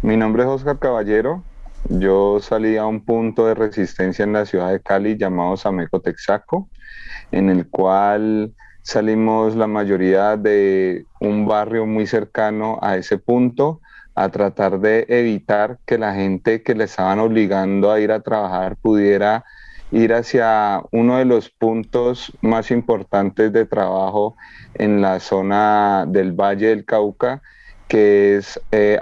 Mi 0.03 0.17
nombre 0.17 0.43
es 0.43 0.49
Oscar 0.49 0.79
Caballero. 0.79 1.43
Yo 1.89 2.39
salí 2.41 2.77
a 2.77 2.85
un 2.85 3.03
punto 3.03 3.47
de 3.47 3.55
resistencia 3.55 4.25
en 4.25 4.35
la 4.35 4.45
ciudad 4.45 4.73
de 4.73 4.81
Cali 4.81 5.17
llamado 5.17 5.57
Sameco 5.57 6.01
Texaco, 6.01 6.69
en 7.33 7.49
el 7.49 7.69
cual 7.71 8.53
salimos 8.83 9.57
la 9.57 9.67
mayoría 9.67 10.37
de 10.37 11.07
un 11.21 11.47
barrio 11.47 11.87
muy 11.87 12.07
cercano 12.07 12.79
a 12.83 12.97
ese 12.97 13.17
punto 13.17 13.81
a 14.16 14.30
tratar 14.30 14.80
de 14.80 15.04
evitar 15.08 15.78
que 15.85 15.99
la 15.99 16.14
gente 16.14 16.62
que 16.62 16.75
le 16.75 16.85
estaban 16.85 17.18
obligando 17.18 17.92
a 17.92 18.00
ir 18.00 18.11
a 18.11 18.20
trabajar 18.20 18.76
pudiera 18.76 19.44
ir 19.92 20.14
hacia 20.14 20.82
uno 20.90 21.18
de 21.18 21.26
los 21.26 21.50
puntos 21.50 22.32
más 22.40 22.70
importantes 22.70 23.52
de 23.52 23.66
trabajo 23.66 24.35
en 24.75 25.02
la 25.02 25.20
zona 25.20 26.06
del 26.08 26.32
Valle 26.32 26.68
del 26.68 26.87
Cauca, 26.87 27.42
que 27.88 28.37
es 28.37 28.58
eh, 28.73 28.99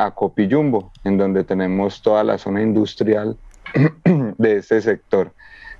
en 1.04 1.16
donde 1.16 1.44
tenemos 1.44 2.02
toda 2.02 2.24
la 2.24 2.36
zona 2.36 2.62
industrial 2.62 3.38
de 4.04 4.56
este 4.56 4.80
sector. 4.80 5.32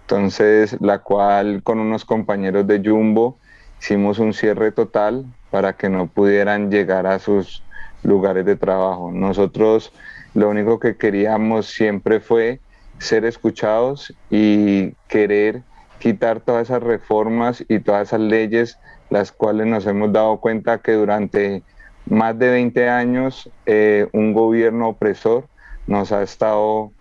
Entonces, 0.03 0.77
la 0.81 1.01
cual 1.01 1.63
con 1.65 1.81
unos 1.81 2.05
compañeros 2.05 2.69
de 2.69 2.81
Jumbo 2.85 3.39
hicimos 3.81 4.21
un 4.21 4.33
cierre 4.33 4.71
total 4.71 5.25
para 5.51 5.73
que 5.73 5.89
no 5.89 6.07
pudieran 6.07 6.71
llegar 6.71 7.07
a 7.07 7.19
sus 7.19 7.64
lugares 8.05 8.45
de 8.45 8.57
trabajo. 8.57 9.11
Nosotros 9.13 9.93
lo 10.35 10.49
único 10.49 10.79
que 10.79 10.97
queríamos 10.97 11.67
siempre 11.67 12.21
fue 12.21 12.61
ser 12.99 13.25
escuchados 13.25 14.15
y 14.31 14.93
querer 15.09 15.63
quitar 15.99 16.41
todas 16.41 16.69
esas 16.69 16.83
reformas 16.83 17.65
y 17.69 17.81
todas 17.81 18.09
esas 18.09 18.21
leyes, 18.21 18.79
las 19.11 19.33
cuales 19.33 19.67
nos 19.67 19.87
hemos 19.87 20.13
dado 20.13 20.39
cuenta 20.39 20.79
que 20.79 20.93
durante 20.93 21.63
más 22.07 22.39
de 22.39 22.51
20 22.51 22.89
años 22.89 23.51
eh, 23.67 24.09
un 24.13 24.35
gobierno 24.35 24.89
opresor 24.89 25.49
nos 25.87 26.13
ha 26.13 26.23
estado 26.23 26.93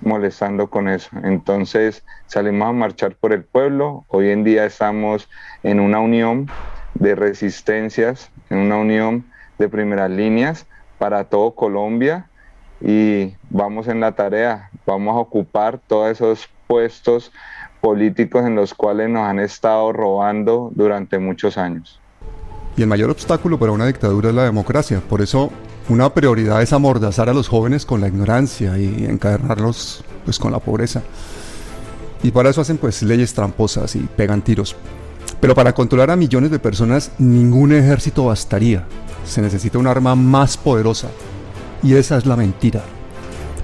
molestando 0.00 0.68
con 0.68 0.88
eso. 0.88 1.10
Entonces 1.24 2.04
salimos 2.26 2.68
a 2.68 2.72
marchar 2.72 3.16
por 3.16 3.32
el 3.32 3.44
pueblo. 3.44 4.04
Hoy 4.08 4.30
en 4.30 4.44
día 4.44 4.66
estamos 4.66 5.28
en 5.62 5.80
una 5.80 6.00
unión 6.00 6.48
de 6.94 7.14
resistencias, 7.14 8.30
en 8.50 8.58
una 8.58 8.76
unión 8.76 9.26
de 9.58 9.68
primeras 9.68 10.10
líneas 10.10 10.66
para 10.98 11.24
todo 11.24 11.52
Colombia 11.52 12.28
y 12.80 13.34
vamos 13.50 13.88
en 13.88 14.00
la 14.00 14.12
tarea, 14.12 14.70
vamos 14.86 15.16
a 15.16 15.20
ocupar 15.20 15.80
todos 15.86 16.10
esos 16.10 16.48
puestos 16.66 17.32
políticos 17.80 18.44
en 18.44 18.54
los 18.54 18.74
cuales 18.74 19.08
nos 19.08 19.22
han 19.22 19.38
estado 19.38 19.92
robando 19.92 20.70
durante 20.74 21.18
muchos 21.18 21.56
años. 21.56 22.00
Y 22.76 22.82
el 22.82 22.88
mayor 22.88 23.10
obstáculo 23.10 23.58
para 23.58 23.72
una 23.72 23.86
dictadura 23.86 24.28
es 24.28 24.34
la 24.34 24.44
democracia, 24.44 25.00
por 25.00 25.22
eso 25.22 25.50
una 25.88 26.12
prioridad 26.12 26.60
es 26.62 26.72
amordazar 26.72 27.28
a 27.28 27.32
los 27.32 27.48
jóvenes 27.48 27.86
con 27.86 28.00
la 28.00 28.08
ignorancia 28.08 28.76
y 28.76 29.06
encadenarlos 29.06 30.04
pues 30.24 30.38
con 30.38 30.52
la 30.52 30.58
pobreza. 30.58 31.02
Y 32.22 32.32
para 32.32 32.50
eso 32.50 32.60
hacen 32.60 32.76
pues 32.76 33.02
leyes 33.02 33.32
tramposas 33.34 33.94
y 33.94 34.00
pegan 34.00 34.42
tiros. 34.42 34.76
Pero 35.40 35.54
para 35.54 35.74
controlar 35.74 36.10
a 36.10 36.16
millones 36.16 36.50
de 36.50 36.58
personas 36.58 37.10
ningún 37.18 37.72
ejército 37.72 38.24
bastaría 38.24 38.84
se 39.26 39.42
necesita 39.42 39.78
un 39.78 39.86
arma 39.86 40.14
más 40.14 40.56
poderosa. 40.56 41.08
Y 41.82 41.94
esa 41.94 42.16
es 42.16 42.26
la 42.26 42.36
mentira. 42.36 42.82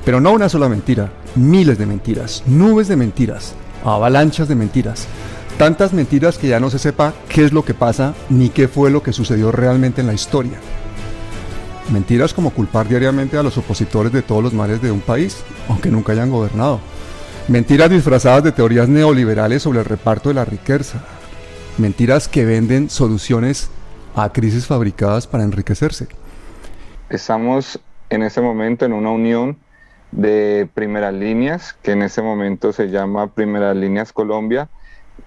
Pero 0.04 0.20
no 0.20 0.32
una 0.32 0.48
sola 0.48 0.68
mentira, 0.68 1.10
miles 1.36 1.78
de 1.78 1.86
mentiras, 1.86 2.42
nubes 2.46 2.88
de 2.88 2.96
mentiras, 2.96 3.54
avalanchas 3.84 4.48
de 4.48 4.54
mentiras. 4.54 5.06
Tantas 5.58 5.92
mentiras 5.92 6.38
que 6.38 6.48
ya 6.48 6.58
no 6.60 6.70
se 6.70 6.78
sepa 6.78 7.14
qué 7.28 7.44
es 7.44 7.52
lo 7.52 7.64
que 7.64 7.74
pasa 7.74 8.14
ni 8.28 8.48
qué 8.48 8.68
fue 8.68 8.90
lo 8.90 9.02
que 9.02 9.12
sucedió 9.12 9.52
realmente 9.52 10.00
en 10.00 10.08
la 10.08 10.14
historia. 10.14 10.58
Mentiras 11.92 12.34
como 12.34 12.50
culpar 12.50 12.88
diariamente 12.88 13.36
a 13.36 13.42
los 13.42 13.58
opositores 13.58 14.12
de 14.12 14.22
todos 14.22 14.42
los 14.42 14.54
males 14.54 14.82
de 14.82 14.90
un 14.90 15.00
país, 15.00 15.38
aunque 15.68 15.90
nunca 15.90 16.12
hayan 16.12 16.30
gobernado. 16.30 16.80
Mentiras 17.48 17.90
disfrazadas 17.90 18.42
de 18.44 18.52
teorías 18.52 18.88
neoliberales 18.88 19.62
sobre 19.62 19.80
el 19.80 19.84
reparto 19.84 20.28
de 20.28 20.36
la 20.36 20.44
riqueza. 20.44 21.00
Mentiras 21.78 22.28
que 22.28 22.44
venden 22.44 22.90
soluciones 22.90 23.70
a 24.14 24.30
crisis 24.30 24.66
fabricadas 24.66 25.26
para 25.26 25.42
enriquecerse. 25.42 26.06
Estamos 27.08 27.80
en 28.10 28.22
este 28.22 28.42
momento 28.42 28.84
en 28.84 28.92
una 28.92 29.10
unión 29.10 29.56
de 30.10 30.68
primeras 30.74 31.14
líneas, 31.14 31.72
que 31.82 31.92
en 31.92 32.02
este 32.02 32.20
momento 32.20 32.74
se 32.74 32.90
llama 32.90 33.28
Primeras 33.28 33.74
Líneas 33.74 34.12
Colombia. 34.12 34.68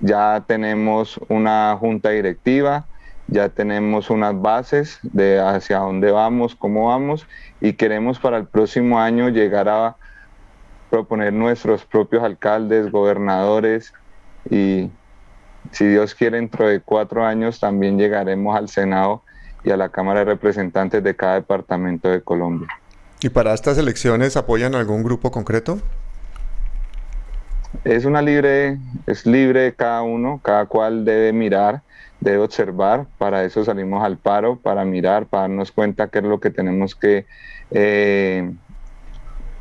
Ya 0.02 0.44
tenemos 0.46 1.20
una 1.30 1.76
junta 1.80 2.12
directiva, 2.12 2.86
ya 3.28 3.50
tenemos 3.50 4.12
unas 4.12 4.40
bases 4.40 5.00
de 5.02 5.40
hacia 5.40 5.80
dónde 5.80 6.12
vamos, 6.12 6.54
cómo 6.54 6.90
vamos, 6.90 7.26
y 7.60 7.74
queremos 7.74 8.20
para 8.20 8.38
el 8.38 8.46
próximo 8.46 9.00
año 9.00 9.30
llegar 9.30 9.68
a 9.68 9.96
proponer 10.92 11.34
nuestros 11.34 11.86
propios 11.86 12.24
alcaldes, 12.24 12.92
gobernadores 12.92 13.94
y 14.48 14.92
si 15.72 15.86
Dios 15.86 16.16
quiere, 16.16 16.38
dentro 16.38 16.68
de 16.68 16.80
cuatro 16.82 17.26
años 17.26 17.60
también 17.60 17.98
llegaremos 17.98 18.56
al 18.56 18.70
Senado 18.70 19.24
y 19.64 19.72
a 19.72 19.78
la 19.78 19.90
Cámara 19.90 20.20
de 20.20 20.26
Representantes 20.26 21.04
de 21.04 21.16
cada 21.16 21.36
departamento 21.36 22.10
de 22.10 22.22
Colombia. 22.22 22.68
¿Y 23.22 23.30
para 23.30 23.54
estas 23.54 23.78
elecciones 23.78 24.38
apoyan 24.38 24.76
algún 24.76 25.04
grupo 25.04 25.32
concreto? 25.32 25.80
Es 27.84 28.06
una 28.06 28.22
libre, 28.22 28.78
es 29.08 29.26
libre 29.26 29.74
cada 29.74 30.02
uno, 30.02 30.40
cada 30.44 30.66
cual 30.66 31.06
debe 31.06 31.34
mirar, 31.34 31.82
debe 32.20 32.40
observar, 32.40 33.08
para 33.18 33.44
eso 33.44 33.64
salimos 33.66 34.04
al 34.04 34.18
paro, 34.18 34.58
para 34.58 34.86
mirar, 34.86 35.26
para 35.26 35.44
darnos 35.44 35.72
cuenta 35.72 36.08
qué 36.08 36.20
es 36.20 36.26
lo 36.26 36.40
que 36.40 36.50
tenemos 36.50 36.96
que, 36.96 37.26
eh, 37.72 38.52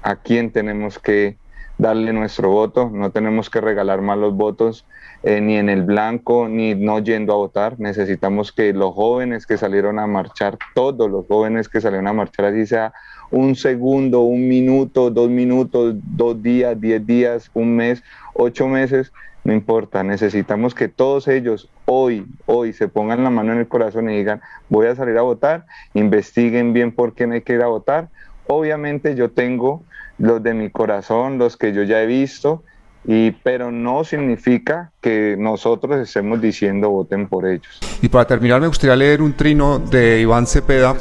a 0.03 0.17
quién 0.17 0.53
tenemos 0.53 0.99
que 0.99 1.37
darle 1.79 2.13
nuestro 2.13 2.51
voto, 2.51 2.91
no 2.93 3.11
tenemos 3.11 3.51
que 3.51 3.61
regalar 3.61 4.01
más 4.01 4.19
los 4.19 4.35
votos, 4.35 4.87
eh, 5.25 5.41
ni 5.41 5.57
en 5.57 5.69
el 5.69 5.83
blanco, 5.83 6.49
ni 6.49 6.75
no 6.75 6.99
yendo 6.99 7.33
a 7.33 7.37
votar. 7.37 7.81
Necesitamos 7.81 8.53
que 8.53 8.73
los 8.73 8.95
jóvenes 8.95 9.47
que 9.47 9.57
salieron 9.57 9.99
a 9.99 10.07
marchar, 10.07 10.59
todos 10.75 11.11
los 11.11 11.27
jóvenes 11.27 11.69
que 11.69 11.81
salieron 11.81 12.09
a 12.09 12.13
marchar, 12.13 12.47
así 12.47 12.67
sea 12.67 12.93
un 13.31 13.57
segundo, 13.57 14.21
un 14.21 14.47
minuto, 14.47 15.11
dos 15.11 15.31
minutos, 15.31 15.95
dos 16.17 16.43
días, 16.43 16.79
diez 16.81 17.05
días, 17.07 17.51
un 17.55 17.75
mes, 17.75 18.03
ocho 18.35 18.69
meses, 18.69 19.13
no 19.45 19.53
importa, 19.53 20.03
necesitamos 20.03 20.75
que 20.75 20.89
todos 20.89 21.29
ellos 21.29 21.69
hoy, 21.85 22.27
hoy 22.47 22.73
se 22.73 22.89
pongan 22.89 23.25
la 23.25 23.31
mano 23.31 23.53
en 23.53 23.59
el 23.59 23.69
corazón 23.69 24.11
y 24.11 24.17
digan, 24.17 24.41
voy 24.69 24.87
a 24.87 24.95
salir 24.95 25.19
a 25.19 25.23
votar, 25.23 25.67
investiguen 25.93 26.73
bien 26.73 26.93
por 26.93 27.15
qué 27.15 27.27
no 27.27 27.35
hay 27.35 27.43
votar. 27.43 28.09
Obviamente 28.47 29.15
yo 29.15 29.31
tengo 29.31 29.83
los 30.19 30.43
de 30.43 30.55
mi 30.55 30.71
corazón, 30.71 31.39
los 31.39 31.57
que 31.57 31.73
yo 31.73 31.83
ya 31.83 32.03
he 32.03 32.07
visto, 32.07 32.63
y, 33.07 33.33
pero 33.33 33.71
no 33.71 34.05
significa 34.05 34.91
que 35.01 35.37
nosotros 35.39 36.01
estemos 36.01 36.41
diciendo 36.41 36.91
voten 36.91 37.29
por 37.29 37.47
ellos. 37.47 37.81
Y 38.01 38.09
para 38.09 38.27
terminar 38.27 38.61
me 38.61 38.67
gustaría 38.67 38.97
leer 38.97 39.21
un 39.21 39.35
trino 39.35 39.79
de 39.79 40.21
Iván 40.21 40.47
Cepeda, 40.47 40.97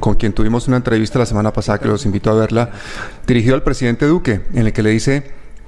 con 0.00 0.14
quien 0.14 0.32
tuvimos 0.32 0.66
una 0.66 0.78
entrevista 0.78 1.18
la 1.18 1.26
semana 1.26 1.52
pasada 1.52 1.78
que 1.78 1.88
los 1.88 2.04
invito 2.06 2.30
a 2.30 2.34
verla, 2.34 2.70
dirigido 3.26 3.54
al 3.54 3.62
presidente 3.62 4.06
Duque, 4.06 4.40
en 4.52 4.66
el 4.66 4.72
que 4.72 4.82
le 4.82 4.90
dice, 4.90 5.22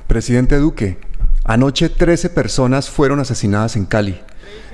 presidente 0.06 0.56
Duque, 0.56 0.98
anoche 1.44 1.88
13 1.88 2.30
personas 2.30 2.90
fueron 2.90 3.20
asesinadas 3.20 3.76
en 3.76 3.86
Cali. 3.86 4.20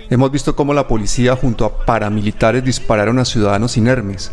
Hemos 0.08 0.30
visto 0.30 0.56
cómo 0.56 0.74
la 0.74 0.88
policía 0.88 1.36
junto 1.36 1.64
a 1.64 1.84
paramilitares 1.84 2.64
dispararon 2.64 3.18
a 3.18 3.24
ciudadanos 3.24 3.76
inermes. 3.76 4.32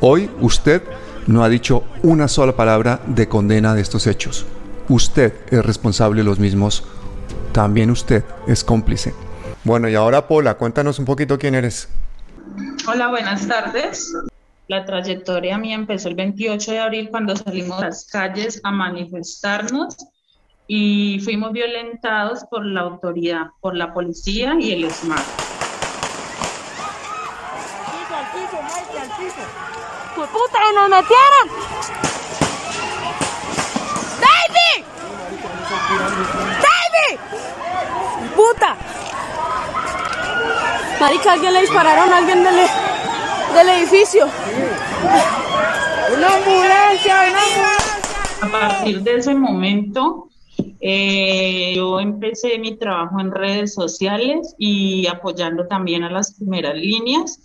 Hoy 0.00 0.30
usted 0.40 0.82
no 1.26 1.44
ha 1.44 1.48
dicho 1.48 1.84
una 2.02 2.26
sola 2.28 2.56
palabra 2.56 3.00
de 3.06 3.28
condena 3.28 3.74
de 3.74 3.82
estos 3.82 4.06
hechos. 4.06 4.46
Usted 4.90 5.32
es 5.52 5.64
responsable 5.64 6.18
de 6.18 6.24
los 6.24 6.40
mismos. 6.40 6.82
También 7.52 7.92
usted 7.92 8.24
es 8.48 8.64
cómplice. 8.64 9.14
Bueno, 9.62 9.88
y 9.88 9.94
ahora 9.94 10.26
Paula, 10.26 10.54
cuéntanos 10.54 10.98
un 10.98 11.04
poquito 11.04 11.38
quién 11.38 11.54
eres. 11.54 11.88
Hola, 12.88 13.06
buenas 13.06 13.46
tardes. 13.46 14.12
La 14.66 14.84
trayectoria 14.84 15.58
mía 15.58 15.76
empezó 15.76 16.08
el 16.08 16.16
28 16.16 16.72
de 16.72 16.78
abril 16.80 17.08
cuando 17.08 17.36
salimos 17.36 17.80
a 17.80 17.86
las 17.86 18.04
calles 18.06 18.60
a 18.64 18.72
manifestarnos 18.72 19.96
y 20.66 21.20
fuimos 21.20 21.52
violentados 21.52 22.44
por 22.50 22.66
la 22.66 22.80
autoridad, 22.80 23.46
por 23.60 23.76
la 23.76 23.94
policía 23.94 24.56
y 24.58 24.72
el 24.72 24.90
SMART. 24.90 25.24
puta, 30.16 30.58
y 30.68 30.74
nos 30.74 30.88
metieron! 30.90 32.29
¡Baby! 35.90 37.18
¡Puta! 38.36 38.76
Marica, 41.00 41.32
alguien 41.32 41.54
le 41.54 41.60
dispararon 41.62 42.12
a 42.12 42.18
alguien 42.18 42.44
del, 42.44 42.54
del 43.54 43.68
edificio. 43.70 44.26
¡Una 46.16 46.34
ambulancia! 46.36 47.14
¡Una 47.30 47.42
ambulancia! 47.42 47.90
A 48.42 48.48
partir 48.48 49.02
de 49.02 49.16
ese 49.16 49.34
momento, 49.34 50.28
eh, 50.80 51.74
yo 51.74 51.98
empecé 52.00 52.58
mi 52.58 52.76
trabajo 52.76 53.18
en 53.20 53.32
redes 53.32 53.74
sociales 53.74 54.54
y 54.58 55.06
apoyando 55.08 55.66
también 55.66 56.04
a 56.04 56.10
las 56.10 56.34
primeras 56.34 56.76
líneas. 56.76 57.40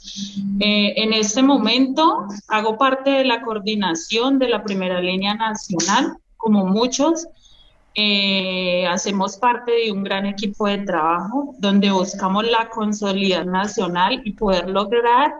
Eh, 0.60 0.94
en 0.98 1.14
este 1.14 1.42
momento 1.42 2.28
hago 2.48 2.78
parte 2.78 3.10
de 3.10 3.25
la 3.25 3.42
coordinación 3.42 4.38
de 4.38 4.50
la 4.50 4.64
primera 4.64 5.02
línea 5.02 5.34
nacional, 5.34 6.18
como 6.38 6.66
muchos. 6.66 7.28
Eh, 7.98 8.86
hacemos 8.88 9.38
parte 9.38 9.72
de 9.72 9.92
un 9.92 10.04
gran 10.04 10.25
equipo 10.25 10.68
de 10.68 10.80
trabajo 10.80 11.56
donde 11.60 11.90
buscamos 11.92 12.44
la 12.46 12.68
consolidación 12.70 13.54
nacional 13.54 14.22
y 14.25 14.34
poder 14.34 14.70
lograr 14.70 15.34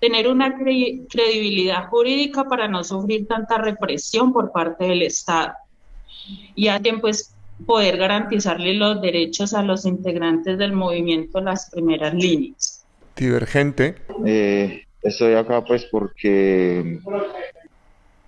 tener 0.00 0.26
una 0.28 0.56
credibilidad 0.56 1.88
jurídica 1.88 2.44
para 2.44 2.66
no 2.66 2.82
sufrir 2.82 3.26
tanta 3.26 3.58
represión 3.58 4.32
por 4.32 4.52
parte 4.52 4.86
del 4.86 5.02
Estado. 5.02 5.52
Y 6.54 6.68
a 6.68 6.80
tiempo 6.80 7.08
es 7.08 7.34
poder 7.66 7.98
garantizarle 7.98 8.74
los 8.74 9.02
derechos 9.02 9.52
a 9.52 9.62
los 9.62 9.84
integrantes 9.84 10.56
del 10.56 10.72
movimiento 10.72 11.40
Las 11.40 11.68
Primeras 11.70 12.14
Líneas. 12.14 12.84
Divergente. 13.16 13.96
Eh, 14.24 14.84
estoy 15.02 15.34
acá 15.34 15.62
pues 15.64 15.84
porque 15.90 17.00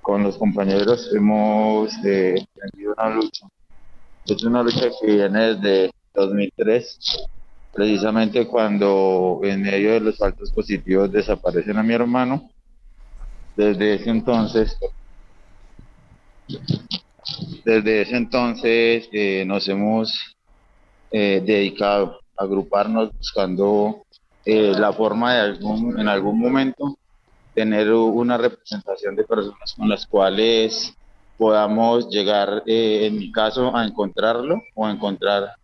con 0.02 0.22
los 0.24 0.36
compañeros 0.36 1.10
hemos 1.14 1.92
eh, 2.04 2.44
una 2.74 3.10
lucha. 3.14 3.46
Es 4.30 4.44
una 4.44 4.62
lucha 4.62 4.88
que 5.00 5.06
viene 5.06 5.54
desde 5.54 5.90
2003, 6.14 6.98
precisamente 7.72 8.46
cuando 8.46 9.40
en 9.42 9.62
medio 9.62 9.92
de 9.94 10.00
los 10.00 10.18
faltos 10.18 10.52
positivos 10.52 11.10
desaparecen 11.10 11.76
a 11.76 11.82
mi 11.82 11.94
hermano. 11.94 12.48
Desde 13.56 13.94
ese 13.94 14.10
entonces 14.10 14.78
desde 17.64 18.02
ese 18.02 18.16
entonces 18.16 19.08
eh, 19.12 19.44
nos 19.44 19.68
hemos 19.68 20.36
eh, 21.10 21.42
dedicado 21.44 22.20
a 22.36 22.44
agruparnos 22.44 23.10
buscando 23.16 24.04
eh, 24.44 24.72
la 24.78 24.92
forma 24.92 25.34
de 25.34 25.40
algún, 25.40 25.98
en 25.98 26.08
algún 26.08 26.38
momento 26.38 26.96
tener 27.54 27.92
una 27.92 28.38
representación 28.38 29.16
de 29.16 29.24
personas 29.24 29.74
con 29.76 29.88
las 29.88 30.06
cuales 30.06 30.94
podamos 31.40 32.10
llegar, 32.10 32.62
en 32.66 33.16
mi 33.16 33.32
caso, 33.32 33.74
a 33.74 33.82
encontrarlo 33.82 34.62
o 34.74 34.84
a 34.84 34.90
encontrar 34.90 35.54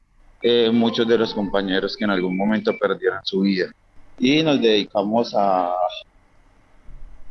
muchos 0.73 1.07
de 1.07 1.19
los 1.19 1.35
compañeros 1.35 1.95
que 1.97 2.05
en 2.05 2.11
algún 2.11 2.35
momento 2.35 2.73
perdieron 2.79 3.21
su 3.25 3.43
vida. 3.43 3.67
Y 4.19 4.43
nos 4.43 4.63
dedicamos 4.63 5.35
a 5.37 5.75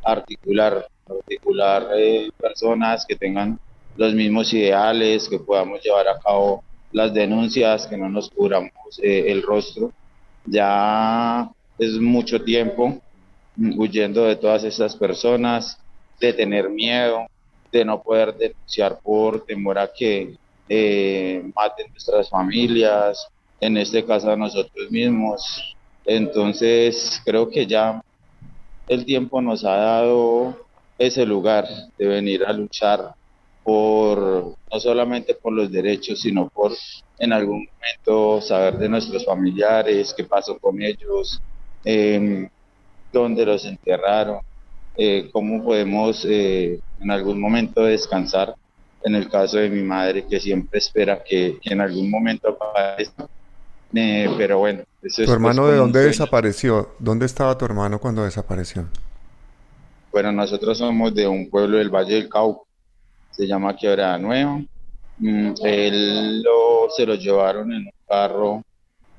articular, 0.03 0.85
articular 1.09 1.87
personas 2.39 3.03
que 3.07 3.15
tengan 3.15 3.59
los 3.97 4.13
mismos 4.13 4.53
ideales, 4.53 5.27
que 5.27 5.39
podamos 5.39 5.81
llevar 5.83 6.07
a 6.07 6.19
cabo 6.19 6.63
las 6.91 7.15
denuncias, 7.15 7.87
que 7.87 7.97
no 7.97 8.09
nos 8.09 8.29
cubramos 8.29 8.99
eh, 9.01 9.25
el 9.27 9.41
rostro. 9.41 9.91
Ya 10.45 11.49
es 11.79 11.93
mucho 11.93 12.43
tiempo 12.43 13.01
huyendo 13.57 14.25
de 14.25 14.35
todas 14.35 14.63
esas 14.63 14.95
personas, 14.95 15.79
de 16.19 16.31
tener 16.31 16.69
miedo, 16.69 17.25
de 17.75 17.85
no 17.85 18.01
poder 18.01 18.33
denunciar 18.35 18.99
por 19.01 19.45
temor 19.45 19.77
a 19.77 19.91
que 19.91 20.37
eh, 20.69 21.43
maten 21.53 21.91
nuestras 21.91 22.29
familias, 22.29 23.27
en 23.59 23.77
este 23.77 24.03
caso 24.05 24.31
a 24.31 24.37
nosotros 24.37 24.89
mismos. 24.89 25.75
Entonces 26.05 27.21
creo 27.25 27.49
que 27.49 27.65
ya 27.65 28.01
el 28.87 29.03
tiempo 29.05 29.41
nos 29.41 29.65
ha 29.65 29.75
dado 29.75 30.55
ese 30.97 31.25
lugar 31.25 31.67
de 31.97 32.07
venir 32.07 32.45
a 32.45 32.53
luchar 32.53 33.13
por 33.63 34.55
no 34.71 34.79
solamente 34.79 35.33
por 35.33 35.51
los 35.51 35.69
derechos, 35.69 36.21
sino 36.21 36.47
por 36.47 36.71
en 37.17 37.33
algún 37.33 37.67
momento 37.67 38.39
saber 38.41 38.77
de 38.77 38.87
nuestros 38.87 39.25
familiares, 39.25 40.13
qué 40.15 40.23
pasó 40.23 40.57
con 40.59 40.81
ellos, 40.81 41.41
dónde 43.11 43.45
los 43.45 43.65
enterraron, 43.65 44.39
eh, 44.97 45.29
cómo 45.31 45.63
podemos 45.63 46.25
eh, 46.29 46.79
en 47.01 47.11
algún 47.11 47.39
momento 47.39 47.83
descansar. 47.83 48.55
En 49.03 49.13
el 49.13 49.29
caso 49.29 49.57
de 49.57 49.69
mi 49.69 49.83
madre, 49.83 50.25
que 50.27 50.39
siempre 50.39 50.79
espera 50.79 51.23
que, 51.23 51.59
en 51.63 51.79
algún 51.79 52.09
momento 52.09 52.49
aparezca. 52.49 53.27
Eh, 53.93 54.27
pero 54.35 54.57
bueno, 54.59 54.81
eso 55.03 55.23
¿Tu 55.23 55.31
hermano 55.31 55.67
de 55.67 55.77
dónde 55.77 55.99
desapareció? 56.01 56.89
¿Dónde 56.97 57.27
estaba 57.27 57.55
tu 57.55 57.65
hermano 57.65 57.99
cuando 57.99 58.23
desapareció? 58.23 58.87
Bueno, 60.11 60.31
nosotros 60.31 60.77
somos 60.77 61.13
de 61.13 61.27
un 61.27 61.49
pueblo 61.49 61.77
del 61.77 61.89
Valle 61.89 62.15
del 62.15 62.29
Cauca 62.29 62.65
se 63.35 63.47
llama 63.47 63.75
Quebrada 63.75 64.17
Nueva. 64.17 64.61
Mm, 65.17 65.53
él 65.63 66.41
lo, 66.41 66.89
se 66.95 67.05
lo 67.05 67.15
llevaron 67.15 67.71
en 67.71 67.85
un 67.85 67.93
carro 68.07 68.63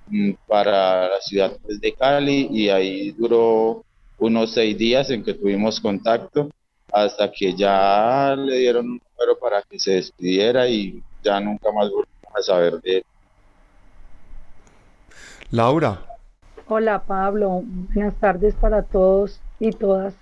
mm, 0.08 0.32
para 0.46 1.08
la 1.08 1.20
ciudad 1.20 1.56
de 1.64 1.92
Cali 1.92 2.48
y 2.50 2.68
ahí 2.68 3.10
duró 3.12 3.84
unos 4.18 4.52
seis 4.52 4.76
días 4.76 5.10
en 5.10 5.22
que 5.22 5.34
tuvimos 5.34 5.80
contacto 5.80 6.50
hasta 6.92 7.30
que 7.30 7.54
ya 7.54 8.34
le 8.36 8.58
dieron 8.58 8.86
un 8.86 9.00
número 9.16 9.38
para 9.38 9.62
que 9.62 9.78
se 9.78 9.92
despidiera 9.92 10.68
y 10.68 11.02
ya 11.22 11.40
nunca 11.40 11.70
más 11.72 11.90
volvimos 11.90 12.34
a 12.34 12.42
saber 12.42 12.80
de 12.80 12.98
él. 12.98 13.04
Laura. 15.50 16.00
Hola 16.68 17.04
Pablo, 17.06 17.62
buenas 17.64 18.14
tardes 18.16 18.54
para 18.54 18.82
todos 18.82 19.40
y 19.60 19.70
todas. 19.70 20.14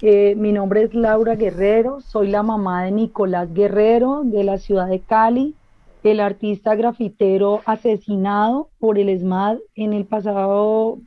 Eh, 0.00 0.34
mi 0.36 0.52
nombre 0.52 0.82
es 0.82 0.94
Laura 0.94 1.34
Guerrero, 1.36 2.00
soy 2.00 2.28
la 2.28 2.42
mamá 2.42 2.84
de 2.84 2.90
Nicolás 2.90 3.52
Guerrero 3.52 4.22
de 4.24 4.44
la 4.44 4.58
ciudad 4.58 4.88
de 4.88 5.00
Cali, 5.00 5.54
el 6.02 6.20
artista 6.20 6.74
grafitero 6.74 7.62
asesinado 7.64 8.68
por 8.78 8.98
el 8.98 9.08
ESMAD 9.08 9.58
en 9.76 9.92
el 9.92 10.04
pasado 10.04 10.98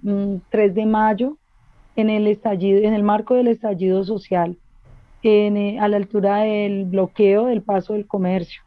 3 0.50 0.72
mm, 0.72 0.76
de 0.76 0.86
mayo 0.86 1.38
en 1.96 2.10
el, 2.10 2.28
estallido, 2.28 2.80
en 2.80 2.94
el 2.94 3.04
marco 3.04 3.36
del 3.36 3.48
estallido 3.48 4.04
social, 4.04 4.58
eh, 5.24 5.78
a 5.80 5.88
la 5.88 5.98
altura 5.98 6.40
del 6.40 6.86
bloqueo 6.86 7.46
del 7.46 7.62
paso 7.62 7.94
del 7.94 8.06
comercio. 8.06 8.62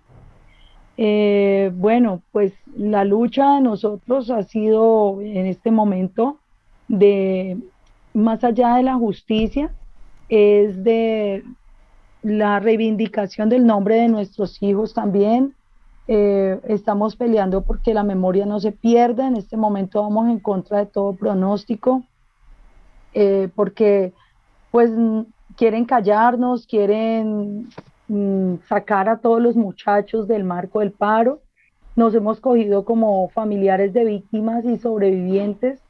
Eh, 0.96 1.70
bueno, 1.74 2.22
pues 2.32 2.52
la 2.76 3.04
lucha 3.04 3.54
de 3.54 3.60
nosotros 3.60 4.30
ha 4.30 4.42
sido 4.42 5.20
en 5.20 5.46
este 5.46 5.70
momento 5.70 6.38
de, 6.88 7.58
más 8.12 8.42
allá 8.42 8.74
de 8.74 8.82
la 8.82 8.96
justicia, 8.96 9.72
es 10.28 10.82
de 10.82 11.44
la 12.22 12.58
reivindicación 12.58 13.48
del 13.48 13.64
nombre 13.64 13.94
de 13.96 14.08
nuestros 14.08 14.60
hijos 14.62 14.92
también. 14.94 15.54
Eh, 16.08 16.58
estamos 16.64 17.14
peleando 17.16 17.62
porque 17.62 17.94
la 17.94 18.02
memoria 18.02 18.46
no 18.46 18.58
se 18.58 18.72
pierda. 18.72 19.28
En 19.28 19.36
este 19.36 19.56
momento 19.56 20.02
vamos 20.02 20.28
en 20.28 20.40
contra 20.40 20.78
de 20.78 20.86
todo 20.86 21.12
pronóstico, 21.12 22.02
eh, 23.14 23.48
porque 23.54 24.12
pues 24.70 24.90
quieren 25.56 25.84
callarnos, 25.84 26.66
quieren 26.66 27.68
mm, 28.08 28.56
sacar 28.68 29.08
a 29.08 29.18
todos 29.18 29.40
los 29.40 29.56
muchachos 29.56 30.28
del 30.28 30.44
marco 30.44 30.80
del 30.80 30.92
paro. 30.92 31.40
Nos 31.96 32.14
hemos 32.14 32.40
cogido 32.40 32.84
como 32.84 33.28
familiares 33.30 33.92
de 33.92 34.04
víctimas 34.04 34.64
y 34.64 34.78
sobrevivientes 34.78 35.80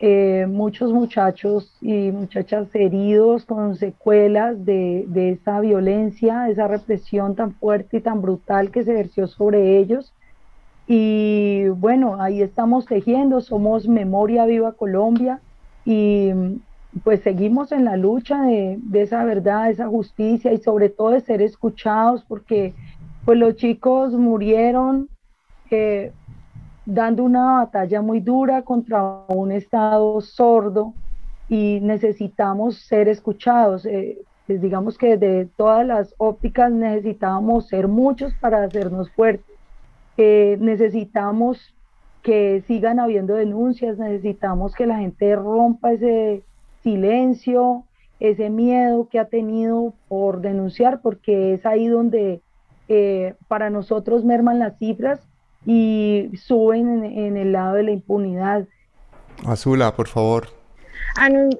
eh, 0.00 0.46
muchos 0.48 0.92
muchachos 0.92 1.72
y 1.80 2.10
muchachas 2.10 2.68
heridos 2.74 3.44
con 3.44 3.76
secuelas 3.76 4.64
de, 4.64 5.04
de, 5.06 5.30
esa 5.30 5.60
violencia, 5.60 6.48
esa 6.48 6.66
represión 6.66 7.36
tan 7.36 7.52
fuerte 7.54 7.98
y 7.98 8.00
tan 8.00 8.20
brutal 8.20 8.70
que 8.70 8.82
se 8.82 8.92
ejerció 8.92 9.28
sobre 9.28 9.78
ellos. 9.78 10.12
Y 10.88 11.68
bueno, 11.68 12.20
ahí 12.20 12.42
estamos 12.42 12.86
tejiendo, 12.86 13.40
somos 13.40 13.88
Memoria 13.88 14.44
Viva 14.46 14.72
Colombia 14.72 15.40
y 15.84 16.30
pues 17.02 17.20
seguimos 17.22 17.72
en 17.72 17.84
la 17.84 17.96
lucha 17.96 18.42
de, 18.42 18.78
esa 18.94 19.24
verdad, 19.24 19.64
de 19.64 19.72
esa 19.72 19.88
justicia 19.88 20.52
y 20.52 20.58
sobre 20.58 20.88
todo 20.88 21.10
de 21.10 21.20
ser 21.20 21.42
escuchados 21.42 22.24
porque 22.26 22.74
pues 23.24 23.38
los 23.38 23.56
chicos 23.56 24.12
murieron. 24.12 25.08
Eh, 25.70 26.12
dando 26.86 27.24
una 27.24 27.54
batalla 27.54 28.02
muy 28.02 28.20
dura 28.20 28.62
contra 28.62 29.02
un 29.28 29.52
Estado 29.52 30.20
sordo 30.20 30.92
y 31.48 31.80
necesitamos 31.82 32.76
ser 32.76 33.08
escuchados. 33.08 33.86
Eh, 33.86 34.18
pues 34.46 34.60
digamos 34.60 34.98
que 34.98 35.16
de 35.16 35.48
todas 35.56 35.86
las 35.86 36.14
ópticas 36.18 36.70
necesitábamos 36.70 37.68
ser 37.68 37.88
muchos 37.88 38.34
para 38.34 38.62
hacernos 38.64 39.10
fuertes. 39.10 39.46
necesitamos 40.16 41.73
que 42.24 42.64
sigan 42.66 42.98
habiendo 42.98 43.34
denuncias, 43.34 43.98
necesitamos 43.98 44.74
que 44.74 44.86
la 44.86 44.96
gente 44.96 45.36
rompa 45.36 45.92
ese 45.92 46.42
silencio, 46.82 47.84
ese 48.18 48.48
miedo 48.48 49.08
que 49.10 49.18
ha 49.18 49.26
tenido 49.26 49.92
por 50.08 50.40
denunciar, 50.40 51.02
porque 51.02 51.52
es 51.52 51.66
ahí 51.66 51.86
donde 51.86 52.40
eh, 52.88 53.34
para 53.46 53.68
nosotros 53.68 54.24
merman 54.24 54.58
las 54.58 54.78
cifras 54.78 55.20
y 55.66 56.30
suben 56.34 57.04
en, 57.04 57.36
el 57.36 57.52
lado 57.52 57.74
de 57.74 57.82
la 57.82 57.90
impunidad. 57.90 58.64
Azula, 59.46 59.94
por 59.94 60.08
favor. 60.08 60.48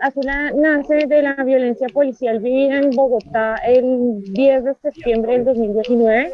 Azula 0.01 0.51
nace 0.57 1.07
de 1.07 1.23
la 1.23 1.35
violencia 1.45 1.89
policial 1.93 2.39
vivida 2.39 2.79
en 2.79 2.91
Bogotá 2.91 3.57
el 3.57 4.23
10 4.33 4.65
de 4.65 4.75
septiembre 4.81 5.33
del 5.33 5.45
2019. 5.45 6.33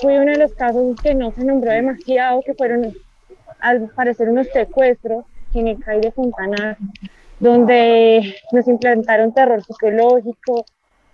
Fue 0.00 0.20
uno 0.20 0.30
de 0.30 0.38
los 0.38 0.54
casos 0.54 0.96
que 1.02 1.12
no 1.16 1.32
se 1.32 1.44
nombró 1.44 1.72
demasiado, 1.72 2.40
que 2.42 2.54
fueron 2.54 2.94
al 3.60 3.88
parecer 3.90 4.28
unos 4.28 4.46
secuestros 4.48 5.24
en 5.54 5.68
el 5.68 5.78
CAI 5.82 6.00
de 6.00 6.12
Fontana, 6.12 6.76
donde 7.40 8.34
nos 8.52 8.68
implantaron 8.68 9.32
terror 9.32 9.62
psicológico, 9.62 10.64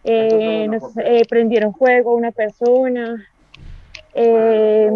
eh, 0.04 0.66
nos 0.68 0.96
eh, 0.98 1.22
prendieron 1.28 1.74
fuego 1.74 2.10
a 2.10 2.14
una 2.14 2.30
persona, 2.30 3.26
eh, 4.14 4.90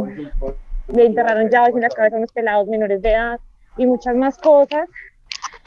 le 0.88 1.06
enterraron 1.06 1.50
llaves 1.50 1.74
en 1.74 1.82
la 1.82 1.88
cabeza 1.88 2.16
a 2.16 2.18
unos 2.18 2.32
pelados 2.32 2.68
menores 2.68 3.02
de 3.02 3.10
edad 3.10 3.40
y 3.76 3.86
muchas 3.86 4.14
más 4.14 4.38
cosas. 4.38 4.88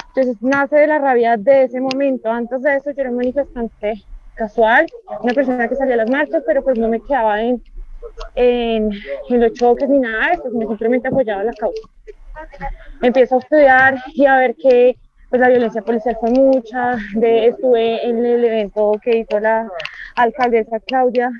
Entonces 0.09 0.41
nace 0.41 0.75
de 0.75 0.87
la 0.87 0.99
rabia 0.99 1.37
de 1.37 1.63
ese 1.63 1.79
momento. 1.79 2.29
Antes 2.29 2.61
de 2.61 2.75
eso 2.75 2.91
yo 2.91 3.01
era 3.01 3.09
un 3.09 3.17
manifestante 3.17 4.03
casual, 4.35 4.87
una 5.21 5.33
persona 5.33 5.67
que 5.67 5.75
salía 5.75 5.93
a 5.93 5.97
las 5.97 6.09
marchas, 6.09 6.43
pero 6.45 6.63
pues 6.63 6.77
no 6.77 6.87
me 6.87 6.99
quedaba 6.99 7.41
en, 7.41 7.61
en, 8.35 8.91
los 9.29 9.53
choques 9.53 9.89
ni 9.89 9.99
nada 9.99 10.27
de 10.27 10.33
eso, 10.33 10.51
simplemente 10.51 11.07
apoyaba 11.07 11.43
la 11.43 11.53
causa. 11.53 11.81
Empiezo 13.01 13.35
a 13.35 13.39
estudiar 13.39 13.95
y 14.13 14.25
a 14.25 14.37
ver 14.37 14.55
que 14.55 14.97
pues 15.29 15.39
la 15.39 15.47
violencia 15.47 15.81
policial 15.81 16.17
fue 16.19 16.29
mucha, 16.31 16.97
de, 17.15 17.47
estuve 17.47 18.05
en 18.05 18.25
el 18.25 18.43
evento 18.43 18.99
que 19.01 19.19
hizo 19.19 19.39
la 19.39 19.69
alcaldesa 20.15 20.79
Claudia, 20.81 21.31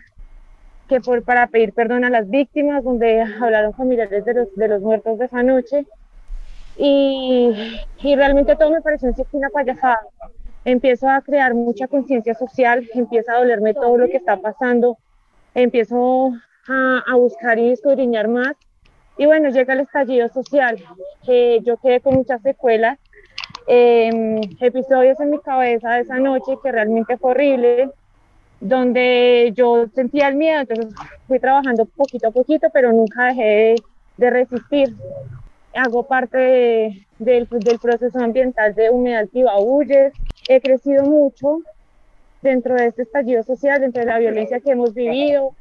que 0.87 1.01
fue 1.01 1.21
para 1.21 1.47
pedir 1.47 1.73
perdón 1.73 2.05
a 2.05 2.09
las 2.09 2.29
víctimas, 2.29 2.85
donde 2.85 3.21
hablaron 3.21 3.73
familiares 3.73 4.23
de 4.23 4.33
los, 4.33 4.55
de 4.55 4.67
los 4.69 4.81
muertos 4.81 5.19
de 5.19 5.25
esa 5.25 5.43
noche, 5.43 5.85
y, 6.77 7.51
y 8.01 8.15
realmente 8.15 8.55
todo 8.55 8.71
me 8.71 8.81
pareció 8.81 9.13
una 9.33 9.49
payasada. 9.49 9.99
Empiezo 10.63 11.09
a 11.09 11.21
crear 11.21 11.53
mucha 11.53 11.87
conciencia 11.87 12.33
social, 12.33 12.87
empieza 12.93 13.33
a 13.33 13.39
dolerme 13.39 13.73
todo 13.73 13.97
lo 13.97 14.07
que 14.07 14.17
está 14.17 14.37
pasando, 14.37 14.97
empiezo 15.53 16.31
a, 16.67 17.03
a 17.07 17.15
buscar 17.15 17.59
y 17.59 17.71
escudriñar 17.71 18.27
más, 18.27 18.55
y 19.17 19.25
bueno, 19.25 19.49
llega 19.49 19.73
el 19.73 19.81
estallido 19.81 20.29
social, 20.29 20.83
que 21.25 21.59
yo 21.63 21.77
quedé 21.77 22.01
con 22.01 22.15
muchas 22.15 22.41
secuelas, 22.41 22.97
Em, 23.67 24.41
episodios 24.59 25.19
en 25.19 25.29
mi 25.29 25.39
cabeza 25.39 25.91
de 25.91 26.01
esa 26.01 26.17
noche 26.17 26.57
que 26.61 26.71
realmente 26.71 27.17
fue 27.17 27.31
horrible, 27.31 27.89
donde 28.59 29.53
yo 29.55 29.87
sentía 29.93 30.27
el 30.27 30.35
miedo, 30.35 30.61
entonces 30.61 30.93
fui 31.27 31.39
trabajando 31.39 31.85
poquito 31.85 32.27
a 32.27 32.31
poquito, 32.31 32.67
pero 32.73 32.91
nunca 32.91 33.25
dejé 33.25 33.75
de, 34.17 34.29
resistir. 34.29 34.95
Hago 35.73 36.03
parte 36.03 36.37
del, 37.19 37.47
del, 37.47 37.79
proceso 37.79 38.19
ambiental 38.19 38.75
de 38.75 38.89
Humedal 38.89 39.29
Tibabuyes, 39.29 40.13
he 40.47 40.59
crecido 40.59 41.05
mucho 41.05 41.59
dentro 42.41 42.75
de 42.75 42.87
este 42.87 43.03
estallido 43.03 43.43
social, 43.43 43.79
dentro 43.79 44.01
de 44.01 44.07
la 44.07 44.19
violencia 44.19 44.59
que 44.59 44.71
hemos 44.71 44.93
vivido, 44.93 45.55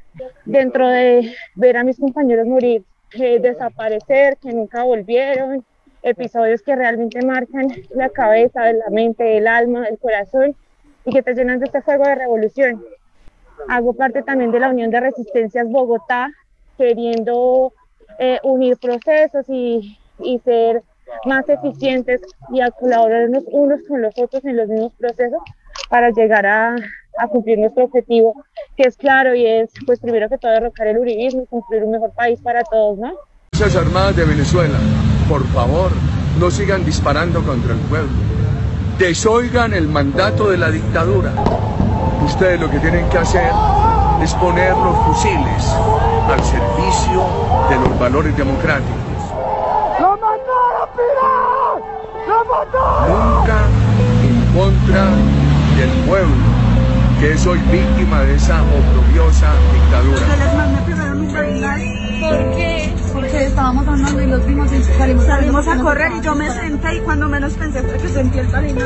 dentro 0.44 0.88
de 0.88 1.34
ver 1.54 1.76
a 1.76 1.84
mis 1.84 1.98
compañeros 1.98 2.46
morir, 2.46 2.82
eh, 3.14 3.38
desaparecer, 3.40 4.36
que 4.36 4.52
nunca 4.52 4.82
volvieron, 4.84 5.64
episodios 6.02 6.62
que 6.62 6.76
realmente 6.76 7.24
marcan 7.24 7.68
la 7.90 8.08
cabeza, 8.08 8.72
la 8.72 8.90
mente, 8.90 9.36
el 9.36 9.46
alma, 9.46 9.86
el 9.86 9.98
corazón 9.98 10.54
y 11.04 11.12
que 11.12 11.22
te 11.22 11.34
llenan 11.34 11.58
de 11.58 11.66
este 11.66 11.82
fuego 11.82 12.04
de 12.04 12.14
revolución. 12.14 12.82
Hago 13.68 13.92
parte 13.92 14.22
también 14.22 14.50
de 14.50 14.60
la 14.60 14.70
Unión 14.70 14.90
de 14.90 15.00
Resistencias 15.00 15.68
Bogotá, 15.68 16.30
queriendo 16.78 17.72
eh, 18.18 18.38
unir 18.42 18.78
procesos 18.78 19.46
y, 19.48 19.98
ser 20.44 20.82
más 21.24 21.48
eficientes 21.48 22.20
y 22.52 22.60
a 22.60 22.70
colaborar 22.70 23.28
unos 23.28 23.82
con 23.88 24.02
los 24.02 24.16
otros 24.18 24.44
en 24.44 24.56
los 24.56 24.68
mismos 24.68 24.92
procesos 24.94 25.40
para 25.88 26.10
llegar 26.10 26.46
a, 26.46 26.76
a 27.20 27.28
cumplir 27.28 27.58
nuestro 27.58 27.84
objetivo, 27.84 28.44
que 28.76 28.84
es 28.88 28.96
claro 28.96 29.34
y 29.34 29.46
es, 29.46 29.70
pues 29.86 30.00
primero 30.00 30.28
que 30.28 30.38
todo, 30.38 30.52
derrocar 30.52 30.86
el 30.86 30.98
uribismo 30.98 31.42
y 31.42 31.46
construir 31.46 31.84
un 31.84 31.92
mejor 31.92 32.12
país 32.12 32.40
para 32.40 32.62
todos, 32.64 32.98
¿no? 32.98 33.12
Fuerzas 33.52 33.76
Armadas 33.76 34.16
de 34.16 34.24
Venezuela 34.24 34.78
por 35.30 35.46
favor, 35.46 35.92
no 36.40 36.50
sigan 36.50 36.84
disparando 36.84 37.40
contra 37.44 37.72
el 37.72 37.78
pueblo. 37.82 38.10
Desoigan 38.98 39.72
el 39.72 39.86
mandato 39.86 40.50
de 40.50 40.58
la 40.58 40.72
dictadura. 40.72 41.30
Ustedes 42.24 42.60
lo 42.60 42.68
que 42.68 42.80
tienen 42.80 43.08
que 43.10 43.18
hacer 43.18 43.52
es 44.20 44.34
poner 44.34 44.72
los 44.72 44.96
fusiles 45.04 45.68
al 46.28 46.42
servicio 46.42 47.24
de 47.70 47.76
los 47.76 47.96
valores 48.00 48.36
democráticos. 48.36 48.96
¡Lo 50.00 50.16
mataron, 50.16 51.80
¡Lo 52.26 52.44
mataron! 52.44 53.38
Nunca 53.38 53.58
en 54.24 54.52
contra 54.52 55.04
del 55.78 55.90
pueblo, 56.08 56.49
que 57.20 57.32
es 57.34 57.46
hoy 57.46 57.58
víctima 57.70 58.22
de 58.22 58.34
esa 58.34 58.62
oprobiosa 58.62 59.52
dictadura. 59.74 60.20
¿Por 62.20 62.56
qué? 62.56 62.94
Porque 63.12 63.44
estábamos 63.44 63.86
andando 63.86 64.22
y 64.22 64.26
los 64.26 64.46
vimos 64.46 64.72
y 64.72 64.82
salimos, 64.82 65.26
salimos 65.26 65.68
a 65.68 65.76
correr 65.76 66.12
y 66.18 66.20
yo 66.22 66.34
me 66.34 66.50
senté 66.50 66.96
y 66.96 67.00
cuando 67.00 67.28
menos 67.28 67.52
pensé 67.52 67.82
fue 67.82 67.98
que 67.98 68.08
sentí 68.08 68.38
el 68.38 68.50
talino. 68.50 68.80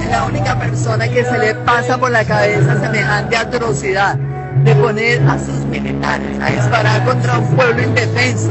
Es 0.00 0.10
la 0.10 0.24
única 0.28 0.58
persona 0.58 1.08
que 1.08 1.24
se 1.24 1.38
le 1.38 1.54
pasa 1.54 1.98
por 1.98 2.10
la 2.10 2.24
cabeza 2.24 2.78
semejante 2.78 3.36
atrocidad 3.38 4.16
de 4.64 4.74
poner 4.74 5.26
a 5.28 5.38
sus 5.38 5.64
militares 5.66 6.40
a 6.40 6.50
disparar 6.50 7.04
contra 7.06 7.38
un 7.38 7.56
pueblo 7.56 7.82
indefenso, 7.82 8.50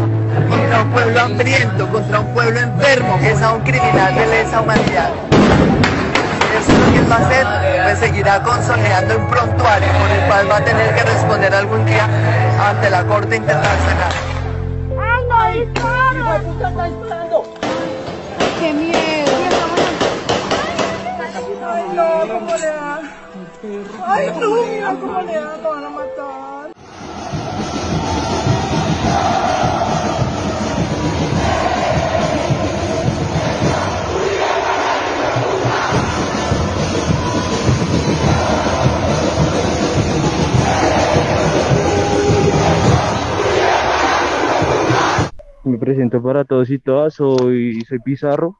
contra 0.49 0.81
un 0.81 0.91
pueblo 0.91 1.21
hambriento, 1.21 1.87
contra 1.89 2.19
un 2.19 2.33
pueblo 2.33 2.59
enfermo, 2.59 3.19
que 3.19 3.31
es 3.31 3.41
a 3.41 3.53
un 3.53 3.61
criminal 3.61 4.15
de 4.15 4.27
lesa 4.27 4.61
humanidad 4.61 5.11
eso 6.57 6.71
es 6.71 6.79
lo 6.79 6.91
que 6.91 6.99
él 6.99 7.11
va 7.11 7.15
a 7.15 7.19
hacer, 7.19 7.47
pues 7.83 7.99
seguirá 7.99 8.43
consolidando 8.43 9.17
un 9.17 9.27
prontuario 9.27 9.87
por 9.99 10.09
el 10.09 10.21
cual 10.27 10.51
va 10.51 10.57
a 10.57 10.63
tener 10.63 10.95
que 10.95 11.03
responder 11.03 11.53
algún 11.53 11.85
día 11.85 12.07
ante 12.61 12.89
la 12.89 13.03
Corte 13.05 13.35
Internacional. 13.35 14.13
¡Ay, 15.35 15.67
no 17.29 17.43
¡Qué 18.59 18.73
miedo! 18.73 19.31
¡Ay, 21.65 21.83
no! 21.93 22.33
¿Cómo 22.33 22.55
le 22.55 22.67
da? 22.67 23.01
¡Ay, 24.07 24.31
no! 24.39 24.99
Cómo 24.99 25.21
le 25.21 25.33
da, 25.33 25.57
lo 25.57 25.69
van 25.69 25.85
a 25.85 25.89
matar. 25.89 26.52
Me 45.63 45.77
presento 45.77 46.21
para 46.21 46.43
todos 46.43 46.69
y 46.69 46.77
todas, 46.77 47.13
soy, 47.13 47.81
soy 47.87 47.99
Pizarro, 47.99 48.57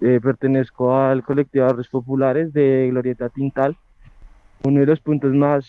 eh, 0.00 0.20
pertenezco 0.22 0.94
al 0.94 1.24
colectivo 1.24 1.64
de 1.64 1.70
Arres 1.72 1.88
Populares 1.88 2.52
de 2.52 2.86
Glorieta 2.90 3.28
Tintal, 3.30 3.76
uno 4.62 4.78
de 4.78 4.86
los 4.86 5.00
puntos 5.00 5.32
más, 5.32 5.68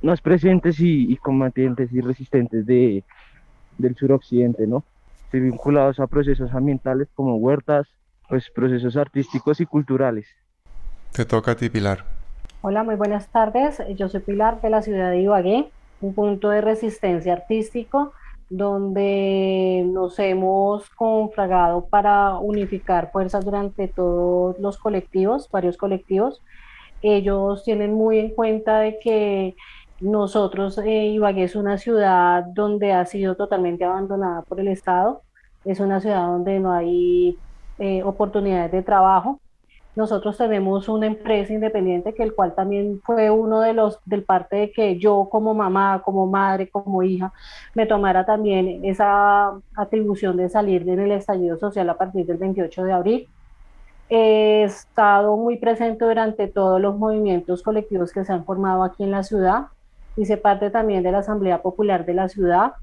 más 0.00 0.22
presentes 0.22 0.76
y, 0.80 1.14
combatientes 1.18 1.92
y 1.92 2.00
resistentes 2.00 2.64
de, 2.64 3.04
del 3.76 3.94
suroccidente, 3.96 4.66
¿no? 4.66 4.82
Estoy 5.26 5.40
vinculados 5.40 6.00
a 6.00 6.06
procesos 6.06 6.50
ambientales 6.54 7.08
como 7.14 7.36
huertas, 7.36 7.86
pues 8.30 8.48
procesos 8.48 8.96
artísticos 8.96 9.60
y 9.60 9.66
culturales. 9.66 10.26
Te 11.12 11.26
toca 11.26 11.50
a 11.50 11.54
ti, 11.54 11.68
Pilar. 11.68 12.06
Hola, 12.62 12.82
muy 12.82 12.94
buenas 12.94 13.28
tardes. 13.28 13.82
Yo 13.94 14.08
soy 14.08 14.20
Pilar 14.20 14.62
de 14.62 14.70
la 14.70 14.80
ciudad 14.80 15.10
de 15.10 15.20
Ibagué, 15.20 15.68
un 16.00 16.14
punto 16.14 16.48
de 16.48 16.62
resistencia 16.62 17.34
artístico 17.34 18.14
donde 18.50 19.84
nos 19.86 20.18
hemos 20.18 20.88
confragado 20.90 21.86
para 21.86 22.38
unificar 22.38 23.10
fuerzas 23.12 23.44
durante 23.44 23.88
todos 23.88 24.58
los 24.58 24.78
colectivos, 24.78 25.48
varios 25.50 25.76
colectivos. 25.76 26.42
Ellos 27.02 27.64
tienen 27.64 27.94
muy 27.94 28.18
en 28.18 28.30
cuenta 28.30 28.78
de 28.80 28.98
que 28.98 29.56
nosotros, 30.00 30.78
eh, 30.78 31.06
Ibagué 31.06 31.44
es 31.44 31.56
una 31.56 31.78
ciudad 31.78 32.44
donde 32.44 32.92
ha 32.92 33.06
sido 33.06 33.36
totalmente 33.36 33.84
abandonada 33.84 34.42
por 34.42 34.60
el 34.60 34.68
Estado, 34.68 35.22
es 35.64 35.80
una 35.80 36.00
ciudad 36.00 36.26
donde 36.26 36.60
no 36.60 36.72
hay 36.72 37.38
eh, 37.78 38.02
oportunidades 38.02 38.72
de 38.72 38.82
trabajo. 38.82 39.40
Nosotros 39.96 40.36
tenemos 40.36 40.88
una 40.88 41.06
empresa 41.06 41.52
independiente 41.52 42.14
que 42.14 42.24
el 42.24 42.34
cual 42.34 42.54
también 42.54 43.00
fue 43.04 43.30
uno 43.30 43.60
de 43.60 43.74
los 43.74 44.00
del 44.04 44.24
parte 44.24 44.56
de 44.56 44.72
que 44.72 44.98
yo 44.98 45.28
como 45.30 45.54
mamá, 45.54 46.02
como 46.04 46.26
madre, 46.26 46.68
como 46.68 47.02
hija, 47.04 47.32
me 47.74 47.86
tomara 47.86 48.26
también 48.26 48.84
esa 48.84 49.52
atribución 49.76 50.36
de 50.36 50.48
salir 50.48 50.88
en 50.88 50.98
el 50.98 51.12
estallido 51.12 51.58
social 51.58 51.88
a 51.90 51.96
partir 51.96 52.26
del 52.26 52.38
28 52.38 52.84
de 52.84 52.92
abril. 52.92 53.28
He 54.10 54.64
estado 54.64 55.36
muy 55.36 55.58
presente 55.58 56.04
durante 56.04 56.48
todos 56.48 56.80
los 56.80 56.96
movimientos 56.98 57.62
colectivos 57.62 58.12
que 58.12 58.24
se 58.24 58.32
han 58.32 58.44
formado 58.44 58.82
aquí 58.82 59.04
en 59.04 59.12
la 59.12 59.22
ciudad. 59.22 59.66
Hice 60.16 60.36
parte 60.36 60.70
también 60.70 61.02
de 61.04 61.12
la 61.12 61.18
Asamblea 61.18 61.62
Popular 61.62 62.04
de 62.04 62.14
la 62.14 62.28
ciudad. 62.28 62.74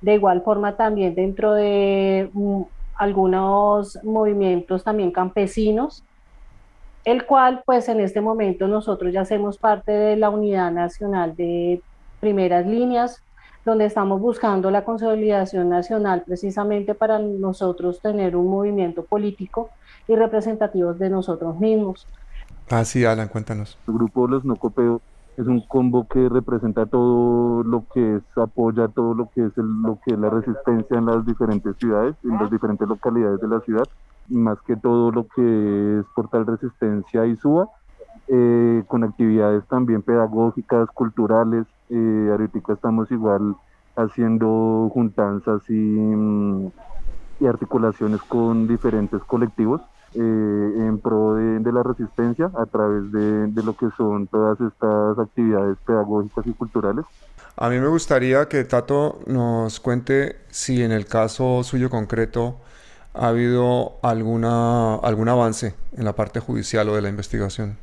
De 0.00 0.14
igual 0.14 0.42
forma 0.42 0.76
también 0.76 1.14
dentro 1.14 1.54
de 1.54 2.28
mm, 2.32 2.62
algunos 2.96 3.98
movimientos 4.04 4.84
también 4.84 5.12
campesinos, 5.12 6.04
el 7.06 7.24
cual 7.24 7.62
pues 7.64 7.88
en 7.88 8.00
este 8.00 8.20
momento 8.20 8.66
nosotros 8.66 9.12
ya 9.12 9.20
hacemos 9.20 9.58
parte 9.58 9.92
de 9.92 10.16
la 10.16 10.28
Unidad 10.28 10.72
Nacional 10.72 11.36
de 11.36 11.80
Primeras 12.18 12.66
Líneas, 12.66 13.22
donde 13.64 13.86
estamos 13.86 14.20
buscando 14.20 14.72
la 14.72 14.84
consolidación 14.84 15.68
nacional 15.68 16.24
precisamente 16.26 16.94
para 16.94 17.20
nosotros 17.20 18.00
tener 18.00 18.34
un 18.34 18.48
movimiento 18.48 19.04
político 19.04 19.70
y 20.08 20.16
representativos 20.16 20.98
de 20.98 21.08
nosotros 21.08 21.58
mismos. 21.60 22.08
Ah, 22.70 22.84
sí, 22.84 23.04
Alan, 23.04 23.28
cuéntanos. 23.28 23.78
El 23.86 23.94
grupo 23.94 24.26
Los 24.26 24.44
No 24.44 24.56
Copeo 24.56 25.00
es 25.36 25.46
un 25.46 25.60
combo 25.60 26.08
que 26.08 26.28
representa 26.28 26.86
todo 26.86 27.62
lo 27.62 27.84
que 27.94 28.16
es, 28.16 28.22
apoya 28.34 28.88
todo 28.88 29.14
lo 29.14 29.30
que 29.30 29.46
es, 29.46 29.56
el, 29.56 29.82
lo 29.82 30.00
que 30.04 30.14
es 30.14 30.18
la 30.18 30.30
resistencia 30.30 30.98
en 30.98 31.06
las 31.06 31.24
diferentes 31.24 31.76
ciudades, 31.76 32.16
en 32.24 32.32
las 32.32 32.50
diferentes 32.50 32.88
localidades 32.88 33.40
de 33.40 33.46
la 33.46 33.60
ciudad, 33.60 33.84
más 34.28 34.58
que 34.62 34.76
todo 34.76 35.10
lo 35.10 35.26
que 35.28 36.00
es 36.00 36.06
Portal 36.14 36.46
Resistencia 36.46 37.26
y 37.26 37.36
SUA, 37.36 37.68
eh, 38.28 38.82
con 38.88 39.04
actividades 39.04 39.64
también 39.68 40.02
pedagógicas, 40.02 40.88
culturales. 40.90 41.66
Eh, 41.90 42.28
ahorita 42.30 42.72
estamos 42.72 43.10
igual 43.10 43.54
haciendo 43.96 44.90
juntanzas 44.92 45.62
y, 45.68 45.72
mm, 45.72 46.70
y 47.40 47.46
articulaciones 47.46 48.20
con 48.22 48.66
diferentes 48.66 49.22
colectivos 49.24 49.80
eh, 50.14 50.18
en 50.18 50.98
pro 50.98 51.34
de, 51.34 51.72
la 51.72 51.82
resistencia 51.82 52.50
a 52.56 52.66
través 52.66 53.12
de, 53.12 53.48
de, 53.48 53.62
lo 53.62 53.76
que 53.76 53.88
son 53.96 54.26
todas 54.28 54.58
estas 54.60 55.18
actividades 55.18 55.76
pedagógicas 55.84 56.46
y 56.46 56.52
culturales. 56.52 57.04
A 57.56 57.68
mí 57.68 57.78
me 57.78 57.88
gustaría 57.88 58.48
que 58.48 58.64
Tato 58.64 59.20
nos 59.26 59.78
cuente 59.80 60.36
si 60.48 60.82
en 60.82 60.92
el 60.92 61.06
caso 61.06 61.62
suyo 61.64 61.90
concreto 61.90 62.56
ha 63.16 63.28
habido 63.28 63.98
alguna, 64.02 64.96
algún 64.96 65.28
avance 65.28 65.74
en 65.96 66.04
la 66.04 66.14
parte 66.14 66.40
judicial 66.40 66.88
o 66.88 66.94
de 66.94 67.02
la 67.02 67.08
investigación. 67.08 67.76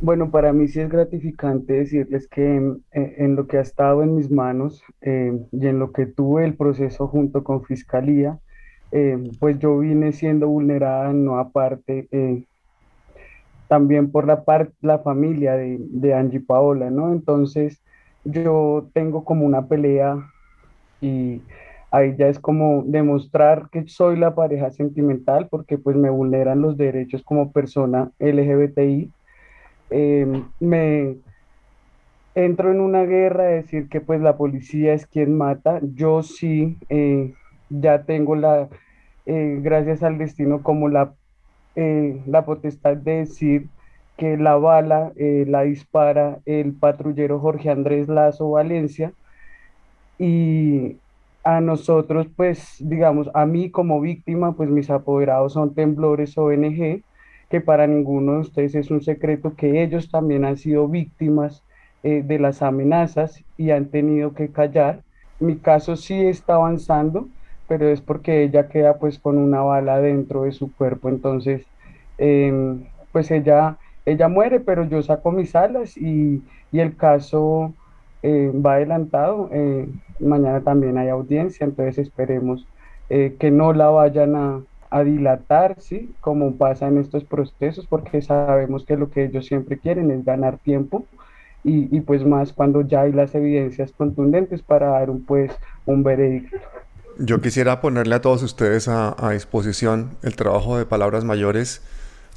Bueno, 0.00 0.30
para 0.30 0.52
mí 0.52 0.68
sí 0.68 0.80
es 0.80 0.88
gratificante 0.88 1.72
decirles 1.72 2.28
que 2.28 2.78
en, 2.92 3.36
lo 3.36 3.48
que 3.48 3.58
ha 3.58 3.62
estado 3.62 4.04
en 4.04 4.14
mis 4.14 4.30
manos 4.30 4.84
eh, 5.00 5.36
y 5.50 5.66
en 5.66 5.80
lo 5.80 5.90
que 5.90 6.06
tuve 6.06 6.44
el 6.44 6.54
proceso 6.54 7.08
junto 7.08 7.42
con 7.42 7.64
Fiscalía, 7.64 8.38
eh, 8.92 9.18
pues 9.40 9.58
yo 9.58 9.76
vine 9.78 10.12
siendo 10.12 10.46
vulnerada 10.46 11.12
no 11.12 11.38
aparte 11.38 12.08
eh, 12.12 12.44
también 13.66 14.10
por 14.12 14.26
la, 14.26 14.44
parte 14.44 14.72
la 14.80 15.00
familia 15.00 15.54
de, 15.54 15.78
de 15.80 16.14
Angie 16.14 16.40
Paola, 16.40 16.90
¿no? 16.90 17.12
Entonces 17.12 17.82
yo 18.24 18.88
tengo 18.94 19.24
como 19.24 19.44
una 19.44 19.66
pelea 19.66 20.16
y 21.00 21.42
ahí 21.90 22.14
ya 22.16 22.28
es 22.28 22.38
como 22.38 22.82
demostrar 22.86 23.68
que 23.70 23.88
soy 23.88 24.16
la 24.16 24.34
pareja 24.34 24.70
sentimental 24.70 25.48
porque 25.50 25.78
pues 25.78 25.96
me 25.96 26.10
vulneran 26.10 26.60
los 26.62 26.76
derechos 26.76 27.22
como 27.22 27.52
persona 27.52 28.10
LGBTI. 28.18 29.10
Eh, 29.90 30.42
me 30.60 31.16
entro 32.34 32.70
en 32.70 32.80
una 32.80 33.04
guerra 33.04 33.44
de 33.44 33.54
decir 33.56 33.88
que 33.88 34.00
pues 34.00 34.20
la 34.20 34.36
policía 34.36 34.94
es 34.94 35.06
quien 35.06 35.36
mata. 35.36 35.80
Yo 35.82 36.22
sí 36.22 36.78
ya 37.70 38.04
tengo 38.04 38.34
la, 38.36 38.68
eh, 39.26 39.58
gracias 39.60 40.02
al 40.02 40.18
destino, 40.18 40.62
como 40.62 40.88
la, 40.88 41.14
eh, 41.74 42.22
la 42.26 42.44
potestad 42.44 42.96
de 42.96 43.18
decir 43.18 43.68
que 44.16 44.36
la 44.36 44.56
bala 44.56 45.12
eh, 45.16 45.44
la 45.46 45.62
dispara 45.62 46.38
el 46.44 46.74
patrullero 46.74 47.38
Jorge 47.38 47.70
Andrés 47.70 48.08
Lazo 48.08 48.50
Valencia 48.50 49.12
y 50.18 50.96
a 51.44 51.60
nosotros, 51.60 52.26
pues, 52.36 52.76
digamos, 52.80 53.30
a 53.34 53.46
mí 53.46 53.70
como 53.70 54.00
víctima, 54.00 54.56
pues 54.56 54.68
mis 54.70 54.90
apoderados 54.90 55.54
son 55.54 55.74
Temblores 55.74 56.36
ONG, 56.36 57.02
que 57.50 57.60
para 57.60 57.86
ninguno 57.86 58.34
de 58.34 58.40
ustedes 58.40 58.74
es 58.74 58.90
un 58.90 59.02
secreto 59.02 59.54
que 59.56 59.82
ellos 59.82 60.10
también 60.10 60.44
han 60.44 60.56
sido 60.58 60.88
víctimas 60.88 61.64
de 62.02 62.38
las 62.38 62.62
amenazas 62.62 63.44
y 63.56 63.70
han 63.70 63.86
tenido 63.90 64.34
que 64.34 64.50
callar. 64.50 65.02
Mi 65.40 65.56
caso 65.56 65.96
sí 65.96 66.26
está 66.26 66.54
avanzando, 66.54 67.28
pero 67.68 67.88
es 67.88 68.00
porque 68.00 68.42
ella 68.44 68.68
queda 68.68 68.98
pues 68.98 69.18
con 69.18 69.38
una 69.38 69.62
bala 69.62 70.00
dentro 70.00 70.44
de 70.44 70.52
su 70.52 70.74
cuerpo, 70.74 71.08
entonces 71.08 71.66
em, 72.18 72.84
pues 73.12 73.30
ella, 73.30 73.78
ella 74.06 74.28
muere, 74.28 74.60
pero 74.60 74.84
yo 74.88 75.02
saco 75.02 75.30
mis 75.32 75.54
alas 75.54 75.96
y, 75.96 76.42
el 76.72 76.96
caso 76.96 77.74
eh, 78.22 78.52
va 78.54 78.74
adelantado, 78.74 79.48
eh, 79.52 79.88
mañana 80.20 80.60
también 80.60 80.98
hay 80.98 81.08
audiencia, 81.08 81.64
entonces 81.64 81.98
esperemos 81.98 82.66
eh, 83.10 83.36
que 83.38 83.50
no 83.50 83.72
la 83.72 83.88
vayan 83.88 84.36
a, 84.36 84.60
dilatar, 85.04 85.76
¿sí? 85.80 86.10
Como 86.22 86.56
pasa 86.56 86.88
en 86.88 86.96
estos 86.96 87.22
procesos, 87.22 87.86
porque 87.86 88.22
sabemos 88.22 88.86
que 88.86 88.96
lo 88.96 89.10
que 89.10 89.24
ellos 89.24 89.44
siempre 89.44 89.76
quieren 89.76 90.10
es 90.10 90.24
ganar 90.24 90.56
tiempo. 90.56 91.04
Y, 91.62 91.94
y 91.94 92.00
pues 92.00 92.24
más 92.24 92.54
cuando 92.54 92.80
ya 92.80 93.02
hay 93.02 93.12
las 93.12 93.34
evidencias 93.34 93.92
contundentes 93.92 94.62
para 94.62 94.88
dar 94.88 95.10
un 95.10 95.24
pues 95.26 95.52
un 95.84 96.02
veredicto. 96.04 96.56
Yo 97.18 97.40
quisiera 97.40 97.80
ponerle 97.80 98.14
a 98.14 98.20
todos 98.20 98.44
ustedes 98.44 98.86
a, 98.88 99.14
disposición 99.32 100.16
el 100.22 100.36
trabajo 100.36 100.78
de 100.78 100.86
Palabras 100.86 101.24
Mayores 101.24 101.82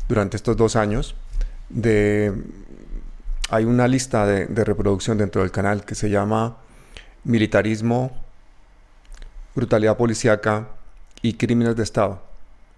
durante 0.10 0.36
estos 0.38 0.58
dos 0.58 0.76
años. 0.76 1.16
De, 1.70 2.34
hay 3.50 3.66
una 3.66 3.88
lista 3.88 4.26
de, 4.26 4.46
reproducción 4.64 5.18
dentro 5.18 5.42
del 5.42 5.52
canal 5.52 5.84
que 5.84 5.96
se 5.96 6.10
llama 6.10 6.58
Militarismo, 7.24 8.12
Brutalidad 9.56 9.98
Policiaca 9.98 10.70
y 11.22 11.34
Crímenes 11.34 11.76
de 11.76 11.84
Estado. 11.84 12.22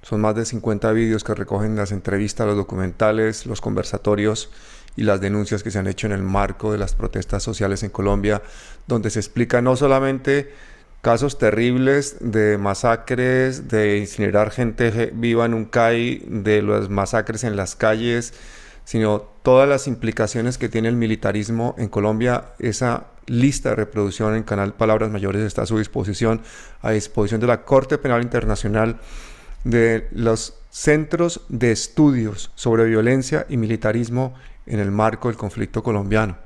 Son 0.02 0.20
más 0.20 0.36
de 0.36 0.46
50 0.46 0.92
vídeos 0.92 1.24
que 1.24 1.34
recogen 1.34 1.76
las 1.76 1.92
entrevistas, 1.92 2.48
los 2.48 2.58
documentales, 2.58 3.46
los 3.46 3.62
conversatorios 3.62 4.50
y 4.96 5.04
las 5.04 5.22
denuncias 5.22 5.64
que 5.64 5.72
se 5.72 5.80
han 5.80 5.88
hecho 5.88 6.08
en 6.08 6.14
el 6.14 6.24
marco 6.24 6.72
de 6.72 6.78
las 6.78 6.94
protestas 6.94 7.42
sociales 7.44 7.84
en 7.84 7.90
Colombia, 7.90 8.42
donde 8.88 9.10
se 9.10 9.20
explica 9.20 9.62
no 9.62 9.76
solamente 9.76 10.52
casos 11.02 11.38
terribles 11.38 12.16
de 12.22 12.58
masacres, 12.58 13.68
de 13.68 13.98
incinerar 13.98 14.52
gente 14.52 15.12
viva 15.14 15.46
en 15.46 15.54
un 15.54 15.66
CAI, 15.66 16.24
de 16.28 16.62
las 16.62 16.90
masacres 16.90 17.44
en 17.44 17.56
las 17.56 17.76
calles, 17.76 18.34
sino 18.86 19.33
todas 19.44 19.68
las 19.70 19.88
implicaciones 19.88 20.58
que 20.58 20.70
tiene 20.70 20.88
el 20.88 20.96
militarismo 20.96 21.76
en 21.78 21.90
Colombia. 21.90 22.46
Esa 22.60 23.06
lista 23.28 23.70
de 23.70 23.76
reproducción 23.76 24.36
en 24.36 24.44
Canal 24.44 24.74
Palabras 24.74 25.12
Mayores 25.12 25.44
está 25.44 25.64
a 25.64 25.66
su 25.66 25.78
disposición, 25.78 26.42
a 26.82 26.92
disposición 26.92 27.42
de 27.42 27.48
la 27.48 27.64
Corte 27.64 27.98
Penal 27.98 28.24
Internacional, 28.24 28.98
de 29.64 30.08
los 30.12 30.56
centros 30.70 31.42
de 31.50 31.72
estudios 31.72 32.52
sobre 32.56 32.86
violencia 32.86 33.46
y 33.50 33.58
militarismo 33.58 34.34
en 34.66 34.80
el 34.80 34.92
marco 34.92 35.28
del 35.28 35.38
conflicto 35.38 35.84
colombiano. 35.84 36.38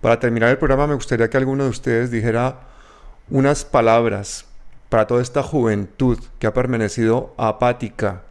Para 0.00 0.20
terminar 0.20 0.50
el 0.50 0.58
programa 0.58 0.86
me 0.86 0.94
gustaría 0.94 1.28
que 1.28 1.36
alguno 1.36 1.64
de 1.64 1.70
ustedes 1.70 2.10
dijera 2.10 2.60
unas 3.30 3.64
palabras 3.64 4.44
para 4.90 5.06
toda 5.06 5.22
esta 5.22 5.42
juventud 5.42 6.18
que 6.38 6.46
ha 6.46 6.54
permanecido 6.54 7.34
apática, 7.38 8.22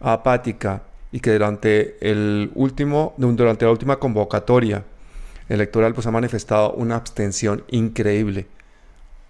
apática 0.00 0.82
y 1.12 1.20
que 1.20 1.32
durante 1.32 1.96
el 2.00 2.50
último 2.54 3.14
durante 3.18 3.66
la 3.66 3.70
última 3.70 3.96
convocatoria 3.96 4.84
electoral 5.48 5.94
pues 5.94 6.06
ha 6.06 6.10
manifestado 6.10 6.72
una 6.72 6.96
abstención 6.96 7.64
increíble. 7.68 8.46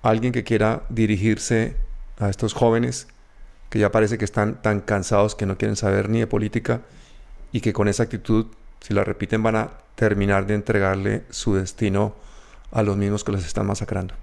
Alguien 0.02 0.32
que 0.32 0.44
quiera 0.44 0.82
dirigirse 0.88 1.76
a 2.18 2.30
estos 2.30 2.54
jóvenes 2.54 3.08
que 3.68 3.78
ya 3.78 3.90
parece 3.90 4.18
que 4.18 4.24
están 4.24 4.60
tan 4.60 4.80
cansados 4.80 5.34
que 5.34 5.46
no 5.46 5.56
quieren 5.56 5.76
saber 5.76 6.08
ni 6.08 6.20
de 6.20 6.26
política 6.26 6.82
y 7.52 7.60
que 7.60 7.72
con 7.72 7.88
esa 7.88 8.02
actitud, 8.04 8.46
si 8.80 8.94
la 8.94 9.02
repiten, 9.02 9.42
van 9.42 9.56
a 9.56 9.70
terminar 9.94 10.46
de 10.46 10.54
entregarle 10.54 11.22
su 11.30 11.54
destino 11.54 12.14
a 12.70 12.82
los 12.82 12.96
mismos 12.96 13.24
que 13.24 13.32
los 13.32 13.44
están 13.46 13.66
masacrando. 13.66 14.14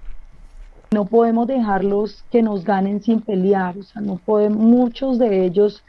No 0.92 1.04
podemos 1.04 1.46
dejarlos 1.46 2.24
que 2.30 2.42
nos 2.42 2.64
ganen 2.64 3.02
sin 3.02 3.20
pelear, 3.20 3.76
o 3.78 3.82
sea, 3.82 4.02
no 4.02 4.16
podemos, 4.24 4.58
muchos 4.58 5.18
de 5.18 5.44
ellos 5.44 5.82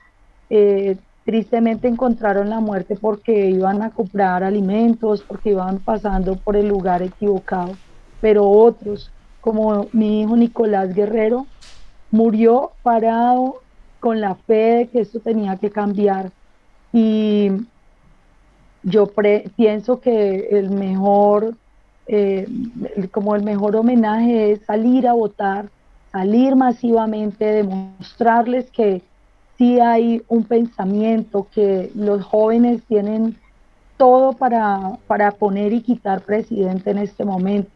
eh, 0.50 0.98
tristemente 1.26 1.88
encontraron 1.88 2.50
la 2.50 2.60
muerte 2.60 2.98
porque 3.00 3.50
iban 3.50 3.82
a 3.82 3.92
comprar 3.92 4.44
alimentos, 4.44 5.22
porque 5.22 5.52
iban 5.52 5.80
pasando 5.80 6.36
por 6.36 6.56
el 6.56 6.68
lugar 6.68 7.02
equivocado. 7.02 7.74
Pero 8.20 8.48
otros, 8.50 9.12
como 9.40 9.88
mi 9.94 10.22
hijo 10.22 10.36
Nicolás 10.36 10.94
Guerrero, 10.94 11.46
murió 12.12 12.72
parado 12.84 13.62
con 14.00 14.20
la 14.20 14.36
fe 14.36 14.54
de 14.54 14.88
que 14.90 15.02
esto 15.02 15.20
tenía 15.20 15.58
que 15.58 15.70
cambiar. 15.70 16.32
Y 16.92 17.52
yo 18.84 19.08
pienso 19.56 20.02
que 20.02 20.50
el 20.52 20.72
mejor, 20.72 21.56
eh, 22.08 22.48
como 23.12 23.36
el 23.36 23.44
mejor 23.44 23.76
homenaje 23.76 24.52
es 24.52 24.66
salir 24.66 25.08
a 25.08 25.14
votar, 25.14 25.70
salir 26.12 26.56
masivamente, 26.56 27.46
demostrarles 27.46 28.70
que 28.72 29.02
sí 29.62 29.80
hay 29.80 30.24
un 30.28 30.44
pensamiento, 30.44 31.48
que 31.54 31.92
los 31.94 32.24
jóvenes 32.24 32.82
tienen 32.88 33.38
todo 33.96 34.34
para, 34.34 34.98
para 35.06 35.30
poner 35.30 35.72
y 35.72 35.82
quitar 35.82 36.22
presidente 36.22 36.90
en 36.90 36.98
este 36.98 37.24
momento. 37.26 37.70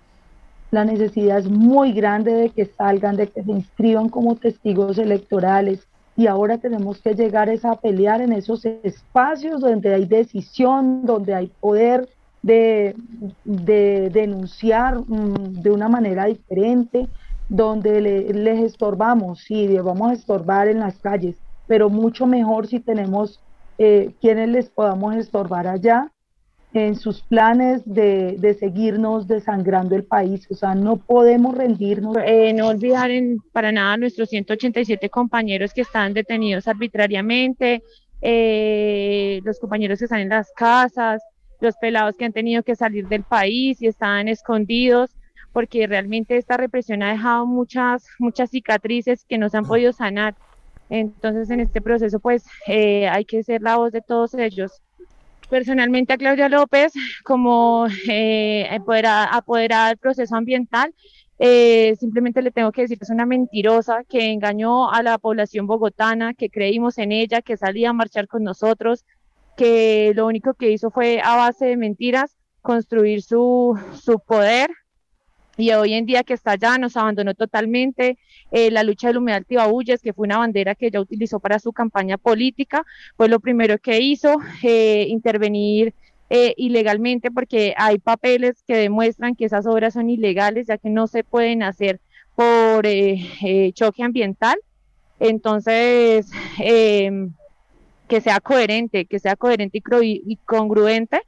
La 0.71 0.83
necesidad 0.83 1.37
es 1.37 1.47
muy 1.47 1.93
grande 1.93 2.33
de 2.33 2.49
que 2.49 2.65
salgan, 2.65 3.17
de 3.17 3.27
que 3.27 3.43
se 3.43 3.51
inscriban 3.51 4.09
como 4.09 4.33
testigos 4.35 4.97
electorales, 4.97 5.87
y 6.17 6.25
ahora 6.25 6.57
tenemos 6.57 6.99
que 7.01 7.13
llegar 7.13 7.51
a 7.61 7.75
pelear 7.75 8.19
en 8.19 8.33
esos 8.33 8.65
espacios 8.65 9.61
donde 9.61 9.93
hay 9.93 10.05
decisión, 10.05 11.05
donde 11.05 11.35
hay 11.35 11.51
poder 11.59 12.09
de, 12.41 12.95
denunciar 13.43 15.01
mm, 15.01 15.61
de 15.61 15.69
una 15.69 15.87
manera 15.87 16.25
diferente, 16.25 17.07
donde 17.47 18.01
les 18.01 18.63
estorbamos, 18.63 19.41
sí, 19.41 19.67
vamos 19.77 20.09
a 20.09 20.13
estorbar 20.13 20.67
en 20.67 20.79
las 20.79 20.97
calles, 20.97 21.35
pero 21.67 21.89
mucho 21.89 22.27
mejor 22.27 22.67
si 22.67 22.79
tenemos 22.79 23.39
eh, 23.77 24.11
quienes 24.21 24.49
les 24.49 24.69
podamos 24.69 25.15
estorbar 25.15 25.67
allá 25.67 26.11
en 26.73 26.95
sus 26.95 27.21
planes 27.21 27.81
de, 27.85 28.55
seguirnos 28.59 29.27
desangrando 29.27 29.95
el 29.95 30.03
país. 30.03 30.45
O 30.51 30.55
sea, 30.55 30.75
no 30.75 30.97
podemos 30.97 31.55
rendirnos. 31.55 32.17
Eh, 32.25 32.53
no 32.53 32.67
olvidar 32.67 33.11
en, 33.11 33.39
para 33.53 33.71
nada 33.71 33.97
nuestros 33.97 34.29
187 34.29 35.09
compañeros 35.09 35.73
que 35.73 35.81
están 35.81 36.13
detenidos 36.13 36.67
arbitrariamente, 36.67 37.81
eh, 38.21 39.39
los 39.43 39.59
compañeros 39.59 39.99
que 39.99 40.05
están 40.05 40.19
en 40.19 40.29
las 40.29 40.51
casas, 40.53 41.21
los 41.61 41.75
pelados 41.77 42.15
que 42.17 42.25
han 42.25 42.33
tenido 42.33 42.63
que 42.63 42.75
salir 42.75 43.07
del 43.07 43.23
país 43.23 43.81
y 43.81 43.87
están 43.87 44.27
escondidos, 44.27 45.11
porque 45.53 45.87
realmente 45.87 46.37
esta 46.37 46.57
represión 46.57 47.03
ha 47.03 47.11
dejado 47.11 47.45
muchas, 47.45 48.05
muchas 48.19 48.49
cicatrices 48.49 49.23
que 49.25 49.37
no 49.37 49.47
se 49.49 49.57
han 49.57 49.65
podido 49.65 49.93
sanar. 49.93 50.35
Entonces, 50.89 51.49
en 51.49 51.59
este 51.59 51.81
proceso, 51.81 52.19
pues 52.19 52.45
eh, 52.67 53.07
hay 53.07 53.25
que 53.25 53.43
ser 53.43 53.61
la 53.61 53.77
voz 53.77 53.91
de 53.91 54.01
todos 54.01 54.33
ellos 54.35 54.81
personalmente 55.49 56.13
a 56.13 56.17
Claudia 56.17 56.49
López 56.49 56.93
como 57.23 57.87
eh, 58.07 58.67
apoderada, 58.69 59.87
del 59.87 59.97
proceso 59.97 60.35
ambiental. 60.35 60.93
Eh, 61.37 61.95
simplemente 61.99 62.41
le 62.41 62.51
tengo 62.51 62.71
que 62.71 62.83
decir 62.83 62.97
que 62.97 63.03
es 63.03 63.09
una 63.09 63.25
mentirosa 63.25 64.03
que 64.07 64.31
engañó 64.31 64.89
a 64.89 65.03
la 65.03 65.17
población 65.17 65.67
bogotana, 65.67 66.33
que 66.33 66.49
creímos 66.49 66.97
en 66.97 67.11
ella, 67.11 67.41
que 67.41 67.57
salía 67.57 67.89
a 67.89 67.93
marchar 67.93 68.27
con 68.27 68.43
nosotros, 68.43 69.03
que 69.57 70.13
lo 70.15 70.27
único 70.27 70.53
que 70.53 70.71
hizo 70.71 70.91
fue 70.91 71.19
a 71.21 71.35
base 71.35 71.65
de 71.65 71.77
mentiras 71.77 72.37
construir 72.61 73.21
su, 73.21 73.77
su 74.01 74.19
poder 74.19 74.69
y 75.57 75.71
hoy 75.71 75.93
en 75.93 76.05
día 76.05 76.23
que 76.23 76.33
está 76.33 76.51
allá 76.51 76.77
nos 76.77 76.97
abandonó 76.97 77.33
totalmente. 77.33 78.17
Eh, 78.51 78.71
la 78.71 78.83
lucha 78.83 79.07
del 79.07 79.17
humedal 79.17 79.45
Tibabuyes, 79.45 80.01
que 80.01 80.13
fue 80.13 80.25
una 80.25 80.37
bandera 80.37 80.75
que 80.75 80.87
ella 80.87 81.01
utilizó 81.01 81.39
para 81.39 81.59
su 81.59 81.71
campaña 81.73 82.17
política, 82.17 82.85
fue 83.15 83.29
lo 83.29 83.39
primero 83.39 83.77
que 83.77 83.99
hizo, 84.01 84.37
eh, 84.63 85.05
intervenir 85.09 85.93
eh, 86.29 86.53
ilegalmente 86.57 87.31
porque 87.31 87.73
hay 87.77 87.99
papeles 87.99 88.63
que 88.67 88.75
demuestran 88.75 89.35
que 89.35 89.45
esas 89.45 89.65
obras 89.65 89.93
son 89.93 90.09
ilegales, 90.09 90.67
ya 90.67 90.77
que 90.77 90.89
no 90.89 91.07
se 91.07 91.23
pueden 91.23 91.63
hacer 91.63 91.99
por 92.35 92.85
choque 93.73 94.03
ambiental. 94.03 94.57
Entonces, 95.19 96.29
que 96.57 98.21
sea 98.21 98.41
coherente, 98.41 99.05
que 99.05 99.19
sea 99.19 99.37
coherente 99.37 99.81
y, 100.01 100.35
congruente 100.45 101.21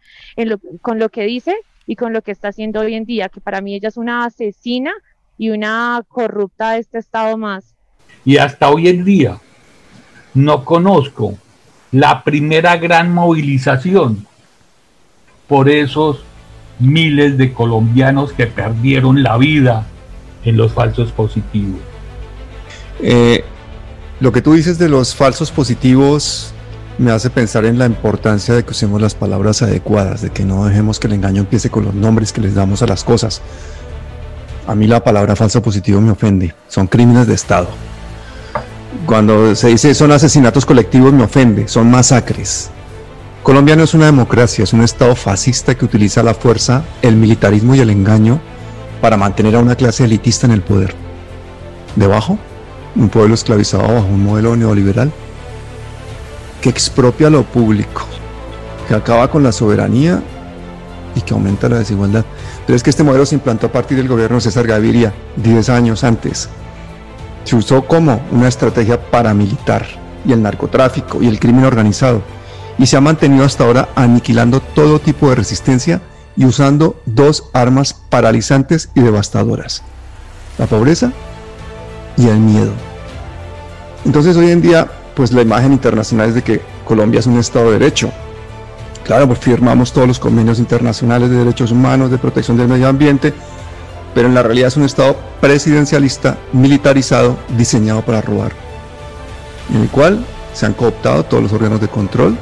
con 0.82 1.00
lo 1.00 1.08
que 1.08 1.24
dice 1.24 1.56
y 1.88 1.96
con 1.96 2.14
lo 2.14 2.22
que 2.22 2.32
está 2.32 2.50
haciendo 2.50 2.82
hoy 2.82 2.94
en 2.94 3.06
día, 3.06 3.30
que 3.30 3.42
para 3.42 3.62
mí 3.62 3.74
ella 3.74 3.88
es 3.88 3.98
una 3.98 4.26
asesina 4.26 4.92
y 5.38 5.50
una 5.50 6.04
corrupta 6.08 6.74
de 6.74 6.80
este 6.80 7.00
Estado 7.00 7.38
más. 7.38 7.74
Y 8.26 8.38
hasta 8.38 8.70
hoy 8.70 8.90
en 8.90 9.06
día 9.06 9.40
no 10.34 10.66
conozco 10.66 11.38
la 11.92 12.24
primera 12.24 12.76
gran 12.76 13.14
movilización 13.14 14.28
por 15.48 15.70
esos 15.70 16.24
miles 16.80 17.38
de 17.38 17.54
colombianos 17.54 18.34
que 18.34 18.48
perdieron 18.48 19.24
la 19.24 19.38
vida 19.38 19.88
en 20.44 20.58
los 20.58 20.74
falsos 20.74 21.14
positivos. 21.14 21.80
Eh, 23.00 23.46
lo 24.20 24.32
que 24.32 24.42
tú 24.42 24.54
dices 24.54 24.78
de 24.78 24.90
los 24.90 25.16
falsos 25.16 25.52
positivos 25.52 26.54
me 26.98 27.12
hace 27.12 27.30
pensar 27.30 27.66
en 27.66 27.78
la 27.78 27.86
importancia 27.86 28.56
de 28.56 28.64
que 28.64 28.72
usemos 28.72 29.00
las 29.02 29.14
palabras 29.14 29.62
adecuadas, 29.62 30.22
de 30.22 30.32
que 30.32 30.46
no 30.46 30.66
dejemos 30.66 31.00
que 31.00 31.08
el 31.08 31.14
engaño 31.14 31.42
empiece 31.42 31.70
con 31.70 31.86
los 31.86 31.94
nombres 31.94 32.34
que 32.34 32.42
les 32.42 32.56
damos 32.56 32.82
a 32.82 32.88
las 32.88 33.04
cosas. 33.04 33.42
A 34.66 34.74
mí 34.74 34.88
la 34.88 35.04
palabra 35.04 35.36
falso 35.36 35.62
positivo 35.62 36.02
me 36.02 36.12
ofende, 36.12 36.56
son 36.68 36.88
crímenes 36.88 37.28
de 37.28 37.36
Estado. 37.36 37.68
Cuando 39.06 39.56
se 39.56 39.68
dice 39.68 39.94
son 39.94 40.12
asesinatos 40.12 40.66
colectivos 40.66 41.14
me 41.14 41.24
ofende, 41.24 41.68
son 41.68 41.90
masacres. 41.90 42.72
Colombia 43.44 43.76
no 43.76 43.84
es 43.84 43.94
una 43.94 44.08
democracia, 44.08 44.64
es 44.64 44.74
un 44.74 44.82
Estado 44.82 45.16
fascista 45.16 45.76
que 45.76 45.86
utiliza 45.86 46.24
la 46.24 46.34
fuerza, 46.34 46.84
el 47.02 47.16
militarismo 47.16 47.76
y 47.76 47.80
el 47.80 47.92
engaño 47.92 48.42
para 49.02 49.18
mantener 49.18 49.56
a 49.56 49.60
una 49.60 49.76
clase 49.76 50.04
elitista 50.04 50.48
en 50.48 50.54
el 50.54 50.62
poder. 50.62 50.96
Debajo, 51.96 52.40
un 52.96 53.10
pueblo 53.10 53.36
esclavizado 53.36 53.84
bajo 53.84 54.08
un 54.08 54.24
modelo 54.24 54.56
neoliberal 54.56 55.12
que 56.62 56.70
expropia 56.70 57.30
lo 57.30 57.44
público, 57.44 58.04
que 58.88 58.96
acaba 58.96 59.30
con 59.30 59.44
la 59.44 59.52
soberanía 59.52 60.22
y 61.16 61.22
que 61.22 61.34
aumenta 61.34 61.70
la 61.70 61.80
desigualdad. 61.80 62.26
Pero 62.66 62.76
es 62.76 62.84
que 62.84 62.90
este 62.90 63.04
modelo 63.04 63.26
se 63.26 63.36
implantó 63.36 63.68
a 63.68 63.72
partir 63.72 63.98
del 63.98 64.08
gobierno 64.08 64.40
César 64.40 64.68
Gaviria 64.68 65.14
10 65.38 65.70
años 65.70 66.04
antes. 66.04 66.50
Se 67.44 67.56
usó 67.56 67.86
como 67.86 68.22
una 68.32 68.48
estrategia 68.48 69.10
paramilitar 69.10 69.86
y 70.26 70.34
el 70.34 70.42
narcotráfico 70.42 71.22
y 71.22 71.28
el 71.28 71.40
crimen 71.40 71.66
organizado. 71.66 72.22
Y 72.78 72.86
se 72.86 72.98
ha 72.98 73.02
mantenido 73.02 73.46
hasta 73.46 73.64
ahora 73.64 73.90
aniquilando 73.96 74.60
todo 74.60 75.00
tipo 75.00 75.30
de 75.30 75.36
resistencia 75.36 76.02
y 76.36 76.46
usando 76.46 77.02
dos 77.06 77.46
armas 77.54 77.94
paralizantes 77.94 78.90
y 78.94 79.02
devastadoras. 79.02 79.82
La 80.58 80.68
pobreza 80.68 81.12
y 82.18 82.28
el 82.28 82.38
miedo. 82.38 82.72
Entonces 84.06 84.38
hoy 84.38 84.52
en 84.52 84.62
día 84.62 84.88
pues 85.18 85.32
la 85.32 85.42
imagen 85.42 85.74
internacional 85.74 86.30
es 86.30 86.36
de 86.36 86.44
que 86.44 86.62
Colombia 86.86 87.20
es 87.20 87.26
un 87.26 87.40
Estado 87.40 87.72
de 87.72 87.80
Derecho. 87.80 88.12
Claro, 89.04 89.26
pues 89.26 89.40
firmamos 89.40 89.92
todos 89.92 90.08
los 90.08 90.20
convenios 90.20 90.60
internacionales 90.60 91.32
de 91.32 91.38
derechos 91.38 91.72
humanos, 91.72 92.12
de 92.12 92.20
protección 92.20 92.56
del 92.56 92.68
medio 92.68 92.88
ambiente, 92.88 93.34
pero 94.14 94.28
en 94.28 94.36
la 94.36 94.44
realidad 94.44 94.68
es 94.68 94.78
un 94.78 94.84
Estado 94.84 95.18
presidencialista, 95.42 96.38
militarizado, 96.54 97.36
diseñado 97.58 98.04
para 98.04 98.22
robar, 98.22 98.52
en 99.74 99.82
el 99.82 99.90
cual 99.90 100.24
se 100.54 100.68
han 100.68 100.74
cooptado 100.74 101.24
todos 101.24 101.42
los 101.42 101.52
órganos 101.52 101.82
de 101.82 101.88
control, 101.88 102.38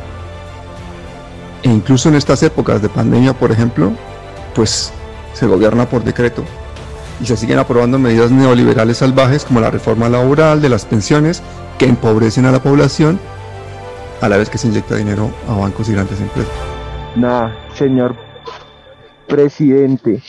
e 1.63 1.69
incluso 1.69 2.09
en 2.09 2.15
estas 2.15 2.43
épocas 2.43 2.81
de 2.81 2.89
pandemia, 2.89 3.31
por 3.31 3.53
ejemplo, 3.53 3.93
pues 4.53 4.91
se 5.33 5.47
gobierna 5.47 5.87
por 5.87 6.03
decreto 6.03 6.43
y 7.21 7.25
se 7.25 7.37
siguen 7.37 7.59
aprobando 7.59 7.97
medidas 7.97 8.31
neoliberales 8.31 8.97
salvajes 8.97 9.45
como 9.45 9.61
la 9.61 9.71
reforma 9.71 10.09
laboral, 10.09 10.61
de 10.61 10.67
las 10.67 10.83
pensiones 10.83 11.41
que 11.77 11.85
empobrecen 11.85 12.45
a 12.45 12.51
la 12.51 12.61
población 12.61 13.19
a 14.21 14.29
la 14.29 14.37
vez 14.37 14.49
que 14.49 14.57
se 14.57 14.67
inyecta 14.67 14.95
dinero 14.95 15.29
a 15.47 15.55
bancos 15.57 15.89
y 15.89 15.93
grandes 15.93 16.19
empresas. 16.21 16.53
Nada, 17.15 17.55
señor 17.73 18.15
presidente, 19.27 20.21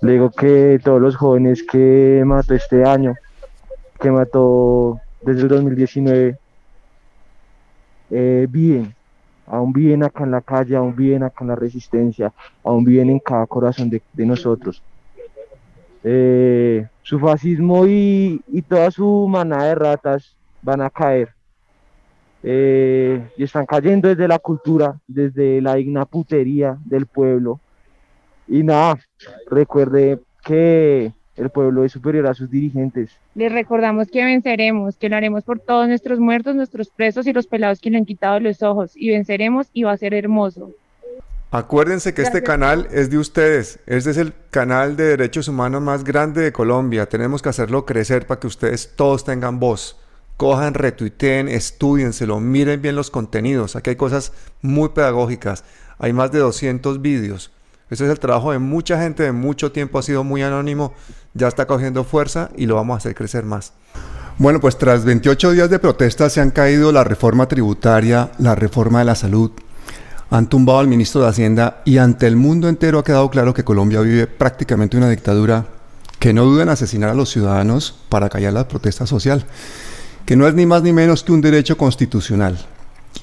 le 0.00 0.12
digo 0.12 0.30
que 0.30 0.78
todos 0.82 1.00
los 1.00 1.16
jóvenes 1.16 1.62
que 1.62 2.22
mató 2.26 2.54
este 2.54 2.84
año, 2.84 3.14
que 4.00 4.10
mató 4.10 5.00
desde 5.22 5.42
el 5.42 5.48
2019, 5.48 6.38
eh, 8.10 8.46
viven, 8.50 8.94
aún 9.46 9.72
viven 9.72 10.02
acá 10.02 10.24
en 10.24 10.32
la 10.32 10.40
calle, 10.40 10.76
aún 10.76 10.94
viven 10.94 11.22
acá 11.22 11.38
en 11.42 11.48
la 11.48 11.56
resistencia, 11.56 12.32
aún 12.64 12.84
viven 12.84 13.10
en 13.10 13.18
cada 13.20 13.46
corazón 13.46 13.88
de, 13.90 14.02
nosotros. 14.26 14.82
Eh, 16.04 16.86
su 17.02 17.18
fascismo 17.20 17.86
y, 17.86 18.42
y 18.48 18.62
toda 18.62 18.90
su 18.90 19.28
manada 19.28 19.66
de 19.66 19.74
ratas 19.76 20.36
van 20.62 20.80
a 20.80 20.90
caer. 20.90 21.30
Eh, 22.44 23.28
y 23.36 23.44
están 23.44 23.66
cayendo 23.66 24.08
desde 24.08 24.26
la 24.26 24.38
cultura, 24.38 24.98
desde 25.06 25.60
la 25.60 25.74
digna 25.74 26.06
putería 26.06 26.76
del 26.84 27.06
pueblo. 27.06 27.60
Y 28.48 28.62
nada, 28.62 28.98
recuerde 29.48 30.18
que 30.44 31.12
El 31.34 31.48
pueblo 31.48 31.82
es 31.82 31.92
superior 31.92 32.26
a 32.26 32.34
sus 32.34 32.50
dirigentes. 32.50 33.16
Les 33.34 33.50
recordamos 33.50 34.08
que 34.08 34.22
venceremos, 34.22 34.98
que 34.98 35.08
lo 35.08 35.16
haremos 35.16 35.44
por 35.44 35.58
todos 35.60 35.88
nuestros 35.88 36.18
muertos, 36.18 36.54
nuestros 36.54 36.90
presos 36.90 37.26
y 37.26 37.32
los 37.32 37.46
pelados 37.46 37.80
que 37.80 37.88
le 37.88 37.96
han 37.96 38.04
quitado 38.04 38.38
los 38.38 38.62
ojos. 38.62 38.92
Y 38.94 39.10
venceremos 39.10 39.68
y 39.72 39.84
va 39.84 39.92
a 39.92 39.96
ser 39.96 40.12
hermoso. 40.12 40.72
Acuérdense 41.50 42.12
que 42.12 42.22
este 42.22 42.42
canal 42.42 42.86
es 42.92 43.10
de 43.10 43.16
ustedes. 43.16 43.78
Este 43.86 44.10
es 44.10 44.18
el 44.18 44.34
canal 44.50 44.96
de 44.96 45.04
derechos 45.04 45.48
humanos 45.48 45.80
más 45.80 46.04
grande 46.04 46.42
de 46.42 46.52
Colombia. 46.52 47.06
Tenemos 47.06 47.40
que 47.40 47.48
hacerlo 47.48 47.86
crecer 47.86 48.26
para 48.26 48.38
que 48.38 48.46
ustedes 48.46 48.94
todos 48.94 49.24
tengan 49.24 49.58
voz. 49.58 50.01
Cojan, 50.42 50.74
retuiteen, 50.74 51.46
estudienselo, 51.48 52.40
miren 52.40 52.82
bien 52.82 52.96
los 52.96 53.12
contenidos. 53.12 53.76
Aquí 53.76 53.90
hay 53.90 53.96
cosas 53.96 54.32
muy 54.60 54.88
pedagógicas. 54.88 55.62
Hay 56.00 56.12
más 56.12 56.32
de 56.32 56.40
200 56.40 57.00
vídeos. 57.00 57.52
Este 57.90 58.06
es 58.06 58.10
el 58.10 58.18
trabajo 58.18 58.50
de 58.50 58.58
mucha 58.58 59.00
gente 59.00 59.22
de 59.22 59.30
mucho 59.30 59.70
tiempo. 59.70 60.00
Ha 60.00 60.02
sido 60.02 60.24
muy 60.24 60.42
anónimo. 60.42 60.94
Ya 61.32 61.46
está 61.46 61.68
cogiendo 61.68 62.02
fuerza 62.02 62.50
y 62.56 62.66
lo 62.66 62.74
vamos 62.74 62.94
a 62.94 62.98
hacer 62.98 63.14
crecer 63.14 63.44
más. 63.44 63.72
Bueno, 64.36 64.58
pues 64.58 64.76
tras 64.76 65.04
28 65.04 65.52
días 65.52 65.70
de 65.70 65.78
protestas 65.78 66.32
se 66.32 66.40
han 66.40 66.50
caído 66.50 66.90
la 66.90 67.04
reforma 67.04 67.46
tributaria, 67.46 68.32
la 68.38 68.56
reforma 68.56 68.98
de 68.98 69.04
la 69.04 69.14
salud, 69.14 69.52
han 70.28 70.48
tumbado 70.48 70.80
al 70.80 70.88
ministro 70.88 71.20
de 71.20 71.28
Hacienda 71.28 71.82
y 71.84 71.98
ante 71.98 72.26
el 72.26 72.34
mundo 72.34 72.68
entero 72.68 72.98
ha 72.98 73.04
quedado 73.04 73.30
claro 73.30 73.54
que 73.54 73.62
Colombia 73.62 74.00
vive 74.00 74.26
prácticamente 74.26 74.96
una 74.96 75.08
dictadura 75.08 75.66
que 76.18 76.32
no 76.32 76.44
duda 76.46 76.64
en 76.64 76.70
asesinar 76.70 77.10
a 77.10 77.14
los 77.14 77.30
ciudadanos 77.30 77.94
para 78.08 78.28
callar 78.28 78.54
la 78.54 78.66
protesta 78.66 79.06
social, 79.06 79.46
que 80.26 80.36
no 80.36 80.46
es 80.46 80.54
ni 80.54 80.66
más 80.66 80.82
ni 80.82 80.92
menos 80.92 81.22
que 81.22 81.32
un 81.32 81.40
derecho 81.40 81.76
constitucional 81.76 82.58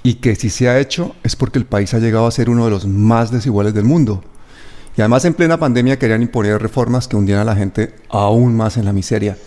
y 0.03 0.15
que 0.15 0.35
si 0.35 0.49
se 0.49 0.69
ha 0.69 0.79
hecho 0.79 1.15
es 1.23 1.35
porque 1.35 1.59
el 1.59 1.65
país 1.65 1.93
ha 1.93 1.99
llegado 1.99 2.27
a 2.27 2.31
ser 2.31 2.49
uno 2.49 2.65
de 2.65 2.71
los 2.71 2.85
más 2.85 3.31
desiguales 3.31 3.73
del 3.73 3.85
mundo. 3.85 4.23
Y 4.95 5.01
además 5.01 5.23
en 5.25 5.33
plena 5.33 5.57
pandemia 5.57 5.97
querían 5.97 6.21
imponer 6.21 6.61
reformas 6.61 7.07
que 7.07 7.15
hundieran 7.15 7.43
a 7.43 7.51
la 7.51 7.55
gente 7.55 7.95
aún 8.09 8.55
más 8.55 8.77
en 8.77 8.85
la 8.85 8.93
miseria. 8.93 9.37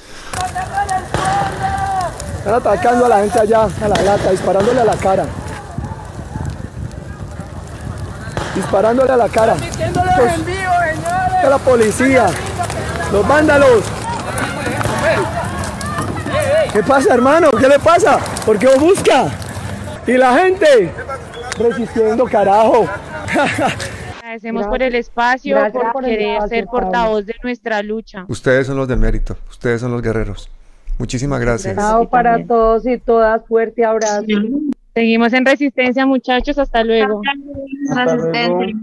Están 2.39 2.55
atacando 2.55 3.07
a 3.07 3.09
la 3.09 3.21
gente 3.21 3.39
allá, 3.39 3.65
a 3.65 3.89
la 3.89 4.03
lata, 4.03 4.31
disparándole 4.31 4.81
a 4.81 4.85
la 4.85 4.97
cara. 4.97 5.27
disparándole 8.55 9.13
a 9.13 9.17
la 9.17 9.29
cara. 9.29 9.57
a 11.43 11.49
la 11.49 11.59
policía, 11.59 12.27
los 13.13 13.27
vándalos. 13.27 13.83
¿Qué 16.73 16.83
pasa, 16.83 17.13
hermano? 17.13 17.51
¿Qué 17.51 17.69
le 17.69 17.79
pasa? 17.79 18.19
¿Por 18.47 18.59
qué 18.59 18.67
os 18.67 18.81
busca? 18.81 19.27
Y 20.07 20.13
la 20.13 20.39
gente 20.39 20.91
resistiendo, 21.59 22.25
carajo. 22.25 22.87
Agradecemos 24.19 24.67
por 24.67 24.83
el 24.83 24.95
espacio, 24.95 25.59
por, 25.93 26.03
querer 26.03 26.41
ser 26.49 26.65
portavoz 26.65 27.27
de 27.27 27.35
nuestra 27.43 27.83
lucha. 27.83 28.25
Ustedes 28.27 28.67
son 28.67 28.79
los 28.79 28.89
de 28.89 28.97
mérito, 28.97 29.37
ustedes 29.51 29.83
son 29.83 29.93
los 29.93 30.01
guerreros. 30.01 30.49
Muchísimas 30.99 31.41
gracias. 31.41 31.77
Chao 31.77 32.09
para 32.09 32.43
todos 32.47 32.87
y 32.87 32.97
todas, 32.97 33.45
fuerte 33.47 33.85
abrazo. 33.85 34.25
Seguimos 34.95 35.33
en 35.35 35.45
resistencia, 35.45 36.07
muchachos. 36.07 36.59
Hasta 36.59 36.83
luego. 36.85 37.21
Resistencia. 37.95 38.77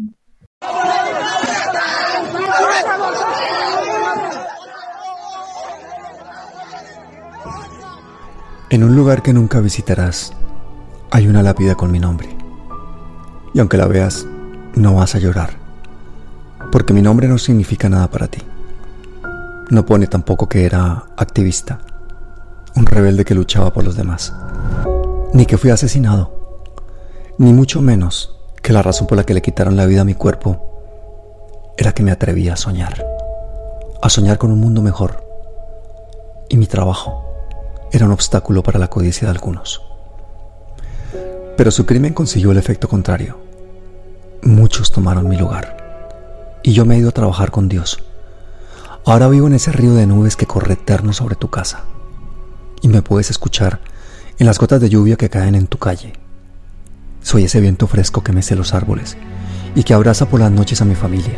En 8.70 8.84
un 8.84 8.96
lugar 8.96 9.22
que 9.22 9.34
nunca 9.34 9.60
visitarás, 9.60 10.34
hay 11.12 11.28
una 11.28 11.42
lápida 11.42 11.76
con 11.76 11.92
mi 11.92 12.00
nombre. 12.00 12.30
Y 13.54 13.60
aunque 13.60 13.78
la 13.78 13.88
veas, 13.88 14.28
no 14.76 14.96
vas 14.96 15.16
a 15.16 15.20
llorar, 15.20 15.52
porque 16.72 16.94
mi 16.94 17.02
nombre 17.02 17.28
no 17.28 17.38
significa 17.38 17.90
nada 17.90 18.10
para 18.10 18.28
ti. 18.28 18.42
No 19.72 19.86
pone 19.86 20.08
tampoco 20.08 20.48
que 20.48 20.66
era 20.66 21.06
activista, 21.18 21.80
un 22.76 22.86
rebelde 22.86 23.26
que 23.26 23.36
luchaba 23.36 23.74
por 23.74 23.84
los 23.84 23.96
demás 23.96 24.34
ni 25.34 25.46
que 25.46 25.58
fui 25.58 25.70
asesinado, 25.70 26.32
ni 27.38 27.54
mucho 27.54 27.82
menos 27.82 28.36
que 28.62 28.74
la 28.74 28.82
razón 28.82 29.08
por 29.08 29.18
la 29.18 29.24
que 29.24 29.34
le 29.34 29.42
quitaron 29.42 29.76
la 29.76 29.86
vida 29.86 30.02
a 30.02 30.06
mi 30.06 30.16
cuerpo 30.16 31.74
era 31.78 31.94
que 31.94 32.04
me 32.04 32.12
atrevía 32.12 32.54
a 32.54 32.58
soñar, 32.58 33.06
a 34.02 34.10
soñar 34.10 34.38
con 34.38 34.52
un 34.52 34.60
mundo 34.60 34.82
mejor. 34.82 35.24
Y 36.50 36.58
mi 36.58 36.66
trabajo 36.66 37.29
era 37.92 38.06
un 38.06 38.12
obstáculo 38.12 38.64
para 38.64 38.80
la 38.80 38.90
codicia 38.90 39.28
de 39.28 39.32
algunos. 39.32 39.82
Pero 41.58 41.72
su 41.72 41.86
crimen 41.86 42.14
consiguió 42.14 42.52
el 42.52 42.58
efecto 42.58 42.88
contrario. 42.88 43.40
Muchos 44.44 44.92
tomaron 44.92 45.28
mi 45.28 45.38
lugar 45.38 46.60
y 46.64 46.74
yo 46.74 46.86
me 46.86 46.96
he 46.96 47.00
ido 47.00 47.10
a 47.10 47.14
trabajar 47.14 47.52
con 47.52 47.68
Dios. 47.68 48.04
Ahora 49.06 49.28
vivo 49.28 49.48
en 49.48 49.54
ese 49.54 49.72
río 49.72 49.96
de 49.96 50.06
nubes 50.06 50.36
que 50.36 50.46
corre 50.46 50.74
eterno 50.74 51.14
sobre 51.14 51.36
tu 51.36 51.50
casa 51.50 51.84
y 52.82 52.88
me 52.88 53.02
puedes 53.02 53.30
escuchar 53.30 53.80
en 54.38 54.46
las 54.46 54.60
gotas 54.60 54.80
de 54.80 54.90
lluvia 54.90 55.16
que 55.16 55.30
caen 55.30 55.56
en 55.56 55.68
tu 55.68 55.78
calle. 55.78 56.14
Soy 57.22 57.46
ese 57.46 57.60
viento 57.60 57.88
fresco 57.88 58.24
que 58.24 58.32
mece 58.32 58.56
los 58.56 58.74
árboles 58.74 59.18
y 59.76 59.84
que 59.84 59.94
abraza 59.94 60.30
por 60.30 60.40
las 60.40 60.52
noches 60.52 60.82
a 60.82 60.86
mi 60.86 60.96
familia, 60.96 61.38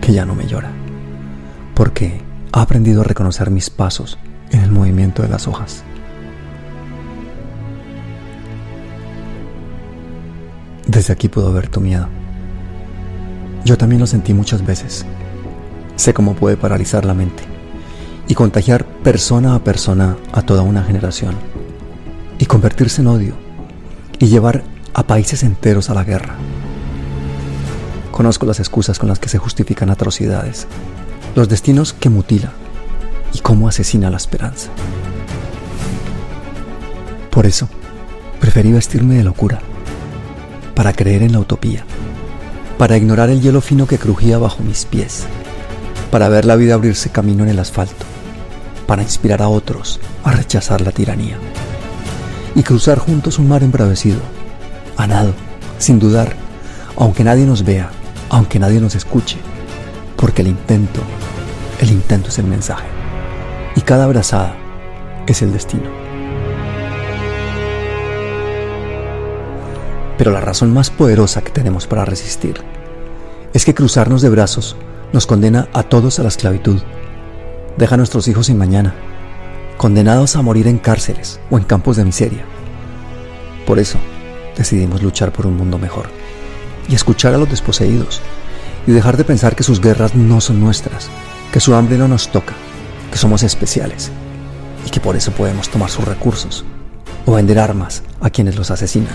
que 0.00 0.12
ya 0.12 0.24
no 0.24 0.34
me 0.34 0.46
llora, 0.46 0.70
porque 1.74 2.20
ha 2.52 2.62
aprendido 2.62 3.02
a 3.02 3.04
reconocer 3.04 3.50
mis 3.50 3.70
pasos 3.70 4.18
en 4.50 4.60
el 4.60 4.70
movimiento 4.70 5.22
de 5.22 5.28
las 5.28 5.46
hojas. 5.46 5.84
Desde 10.86 11.12
aquí 11.12 11.28
puedo 11.28 11.52
ver 11.52 11.68
tu 11.68 11.80
miedo. 11.80 12.08
Yo 13.64 13.78
también 13.78 14.00
lo 14.00 14.06
sentí 14.06 14.34
muchas 14.34 14.64
veces. 14.64 15.04
Sé 15.96 16.14
cómo 16.14 16.34
puede 16.34 16.56
paralizar 16.56 17.04
la 17.04 17.14
mente 17.14 17.44
y 18.26 18.34
contagiar 18.34 18.84
persona 18.84 19.54
a 19.54 19.62
persona 19.62 20.16
a 20.32 20.42
toda 20.42 20.62
una 20.62 20.82
generación 20.82 21.36
y 22.38 22.46
convertirse 22.46 23.02
en 23.02 23.08
odio 23.08 23.34
y 24.18 24.26
llevar 24.26 24.64
a 24.94 25.06
países 25.06 25.42
enteros 25.42 25.90
a 25.90 25.94
la 25.94 26.04
guerra. 26.04 26.34
Conozco 28.10 28.46
las 28.46 28.58
excusas 28.58 28.98
con 28.98 29.08
las 29.08 29.18
que 29.18 29.28
se 29.28 29.38
justifican 29.38 29.90
atrocidades, 29.90 30.66
los 31.34 31.48
destinos 31.48 31.92
que 31.92 32.10
mutila 32.10 32.52
y 33.32 33.38
cómo 33.40 33.68
asesina 33.68 34.10
la 34.10 34.16
esperanza. 34.16 34.70
Por 37.30 37.46
eso, 37.46 37.68
preferí 38.40 38.72
vestirme 38.72 39.14
de 39.14 39.24
locura, 39.24 39.60
para 40.74 40.92
creer 40.92 41.22
en 41.22 41.32
la 41.32 41.40
utopía, 41.40 41.84
para 42.78 42.96
ignorar 42.96 43.30
el 43.30 43.40
hielo 43.40 43.60
fino 43.60 43.86
que 43.86 43.98
crujía 43.98 44.38
bajo 44.38 44.62
mis 44.62 44.84
pies, 44.84 45.24
para 46.10 46.28
ver 46.28 46.44
la 46.44 46.56
vida 46.56 46.74
abrirse 46.74 47.10
camino 47.10 47.44
en 47.44 47.50
el 47.50 47.58
asfalto, 47.58 48.06
para 48.86 49.02
inspirar 49.02 49.42
a 49.42 49.48
otros 49.48 50.00
a 50.24 50.32
rechazar 50.32 50.80
la 50.80 50.90
tiranía 50.90 51.38
y 52.54 52.62
cruzar 52.62 52.98
juntos 52.98 53.38
un 53.38 53.48
mar 53.48 53.62
embravecido, 53.62 54.20
a 54.96 55.06
nado, 55.06 55.32
sin 55.78 55.98
dudar, 55.98 56.34
aunque 56.96 57.24
nadie 57.24 57.46
nos 57.46 57.64
vea, 57.64 57.90
aunque 58.28 58.58
nadie 58.58 58.80
nos 58.80 58.94
escuche, 58.94 59.38
porque 60.16 60.42
el 60.42 60.48
intento, 60.48 61.00
el 61.80 61.90
intento 61.90 62.28
es 62.28 62.38
el 62.38 62.46
mensaje, 62.46 62.86
y 63.76 63.82
cada 63.82 64.04
abrazada 64.04 64.56
es 65.26 65.42
el 65.42 65.52
destino. 65.52 65.90
Pero 70.18 70.32
la 70.32 70.40
razón 70.40 70.72
más 70.74 70.90
poderosa 70.90 71.42
que 71.42 71.50
tenemos 71.50 71.86
para 71.86 72.04
resistir 72.04 72.60
es 73.54 73.64
que 73.64 73.74
cruzarnos 73.74 74.22
de 74.22 74.28
brazos 74.28 74.76
nos 75.12 75.26
condena 75.26 75.68
a 75.72 75.82
todos 75.82 76.18
a 76.18 76.22
la 76.22 76.28
esclavitud, 76.28 76.80
deja 77.76 77.94
a 77.94 77.98
nuestros 77.98 78.28
hijos 78.28 78.46
sin 78.46 78.58
mañana, 78.58 78.94
condenados 79.76 80.36
a 80.36 80.42
morir 80.42 80.68
en 80.68 80.78
cárceles 80.78 81.40
o 81.50 81.56
en 81.56 81.64
campos 81.64 81.96
de 81.96 82.04
miseria. 82.04 82.44
Por 83.66 83.78
eso 83.78 83.98
decidimos 84.56 85.02
luchar 85.02 85.32
por 85.32 85.46
un 85.46 85.56
mundo 85.56 85.78
mejor 85.78 86.06
y 86.88 86.94
escuchar 86.94 87.34
a 87.34 87.38
los 87.38 87.48
desposeídos 87.48 88.20
y 88.86 88.92
dejar 88.92 89.16
de 89.16 89.24
pensar 89.24 89.56
que 89.56 89.62
sus 89.62 89.80
guerras 89.80 90.14
no 90.14 90.40
son 90.40 90.60
nuestras, 90.60 91.08
que 91.52 91.60
su 91.60 91.74
hambre 91.74 91.96
no 91.96 92.08
nos 92.08 92.28
toca, 92.28 92.52
que 93.10 93.18
somos 93.18 93.42
especiales 93.42 94.10
y 94.86 94.90
que 94.90 95.00
por 95.00 95.16
eso 95.16 95.32
podemos 95.32 95.68
tomar 95.68 95.90
sus 95.90 96.04
recursos 96.04 96.64
o 97.26 97.34
vender 97.34 97.58
armas 97.58 98.02
a 98.20 98.30
quienes 98.30 98.56
los 98.56 98.70
asesinan. 98.70 99.14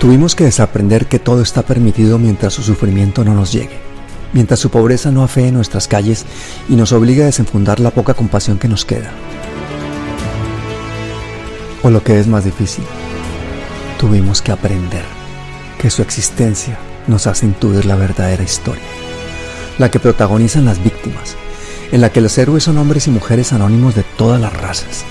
Tuvimos 0.00 0.34
que 0.34 0.44
desaprender 0.44 1.06
que 1.06 1.18
todo 1.18 1.42
está 1.42 1.62
permitido 1.62 2.18
mientras 2.18 2.54
su 2.54 2.62
sufrimiento 2.62 3.24
no 3.24 3.34
nos 3.34 3.52
llegue 3.52 3.92
mientras 4.32 4.60
su 4.60 4.70
pobreza 4.70 5.10
no 5.10 5.22
afee 5.22 5.52
nuestras 5.52 5.88
calles 5.88 6.24
y 6.68 6.76
nos 6.76 6.92
obliga 6.92 7.24
a 7.24 7.26
desenfundar 7.26 7.80
la 7.80 7.90
poca 7.90 8.14
compasión 8.14 8.58
que 8.58 8.68
nos 8.68 8.84
queda. 8.84 9.10
O 11.82 11.90
lo 11.90 12.02
que 12.02 12.18
es 12.18 12.26
más 12.26 12.44
difícil, 12.44 12.84
tuvimos 13.98 14.40
que 14.42 14.52
aprender 14.52 15.04
que 15.78 15.90
su 15.90 16.02
existencia 16.02 16.78
nos 17.06 17.26
hace 17.26 17.46
intuir 17.46 17.84
la 17.86 17.96
verdadera 17.96 18.42
historia, 18.42 18.82
la 19.82 19.90
que 19.90 19.98
protagonizan 19.98 20.64
las 20.64 20.80
víctimas, 20.80 21.34
en 21.90 22.02
la 22.02 22.12
que 22.12 22.20
los 22.20 22.38
héroes 22.38 22.62
son 22.62 22.78
hombres 22.78 23.08
y 23.08 23.10
mujeres 23.10 23.52
anónimos 23.52 23.96
de 23.96 24.04
todas 24.04 24.40
las 24.40 24.52
razas, 24.52 25.02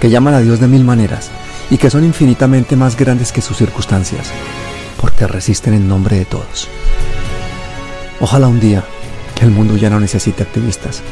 que 0.00 0.10
llaman 0.10 0.34
a 0.34 0.40
Dios 0.40 0.58
de 0.58 0.66
mil 0.66 0.82
maneras 0.82 1.30
y 1.70 1.78
que 1.78 1.90
son 1.90 2.02
infinitamente 2.02 2.74
más 2.74 2.96
grandes 2.96 3.30
que 3.30 3.40
sus 3.40 3.56
circunstancias, 3.56 4.32
porque 5.00 5.28
resisten 5.28 5.74
en 5.74 5.88
nombre 5.88 6.18
de 6.18 6.24
todos. 6.24 6.66
Ojalá 8.18 8.48
un 8.48 8.58
día 8.58 8.82
que 9.36 9.44
el 9.44 9.52
mundo 9.52 9.76
ya 9.76 9.90
no 9.90 10.00
necesite 10.00 10.42
activistas 10.42 11.02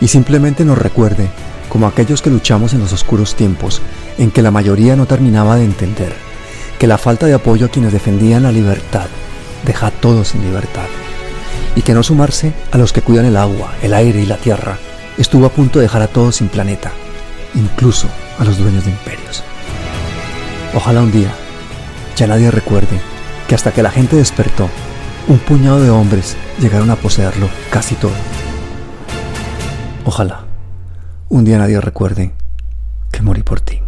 y 0.00 0.06
simplemente 0.06 0.64
nos 0.64 0.78
recuerde, 0.78 1.30
como 1.68 1.88
aquellos 1.88 2.22
que 2.22 2.30
luchamos 2.30 2.72
en 2.72 2.78
los 2.78 2.92
oscuros 2.92 3.34
tiempos 3.34 3.82
en 4.16 4.30
que 4.30 4.42
la 4.42 4.52
mayoría 4.52 4.94
no 4.94 5.06
terminaba 5.06 5.56
de 5.56 5.64
entender, 5.64 6.14
que 6.78 6.86
la 6.86 6.98
falta 6.98 7.26
de 7.26 7.34
apoyo 7.34 7.66
a 7.66 7.70
quienes 7.70 7.92
defendían 7.92 8.44
la 8.44 8.52
libertad 8.52 9.08
deja 9.66 9.88
a 9.88 9.90
todos 9.90 10.28
sin 10.28 10.42
libertad 10.42 10.86
y 11.76 11.82
que 11.82 11.94
no 11.94 12.02
sumarse 12.02 12.52
a 12.72 12.78
los 12.78 12.92
que 12.92 13.02
cuidan 13.02 13.26
el 13.26 13.36
agua, 13.36 13.74
el 13.82 13.94
aire 13.94 14.20
y 14.20 14.26
la 14.26 14.36
tierra 14.36 14.78
estuvo 15.18 15.46
a 15.46 15.50
punto 15.50 15.78
de 15.78 15.84
dejar 15.84 16.02
a 16.02 16.08
todos 16.08 16.36
sin 16.36 16.48
planeta, 16.48 16.92
incluso 17.54 18.08
a 18.38 18.44
los 18.44 18.58
dueños 18.58 18.84
de 18.84 18.90
imperios. 18.90 19.42
Ojalá 20.74 21.02
un 21.02 21.12
día 21.12 21.32
ya 22.16 22.26
nadie 22.26 22.50
recuerde 22.50 23.00
que 23.48 23.54
hasta 23.54 23.72
que 23.72 23.82
la 23.82 23.90
gente 23.90 24.16
despertó, 24.16 24.68
un 25.28 25.38
puñado 25.38 25.80
de 25.80 25.90
hombres 25.90 26.36
llegaron 26.60 26.90
a 26.90 26.96
poseerlo 26.96 27.48
casi 27.70 27.94
todo. 27.94 28.12
Ojalá 30.04 30.44
un 31.28 31.44
día 31.44 31.58
nadie 31.58 31.80
recuerde 31.80 32.32
que 33.10 33.22
morí 33.22 33.42
por 33.42 33.60
ti. 33.60 33.83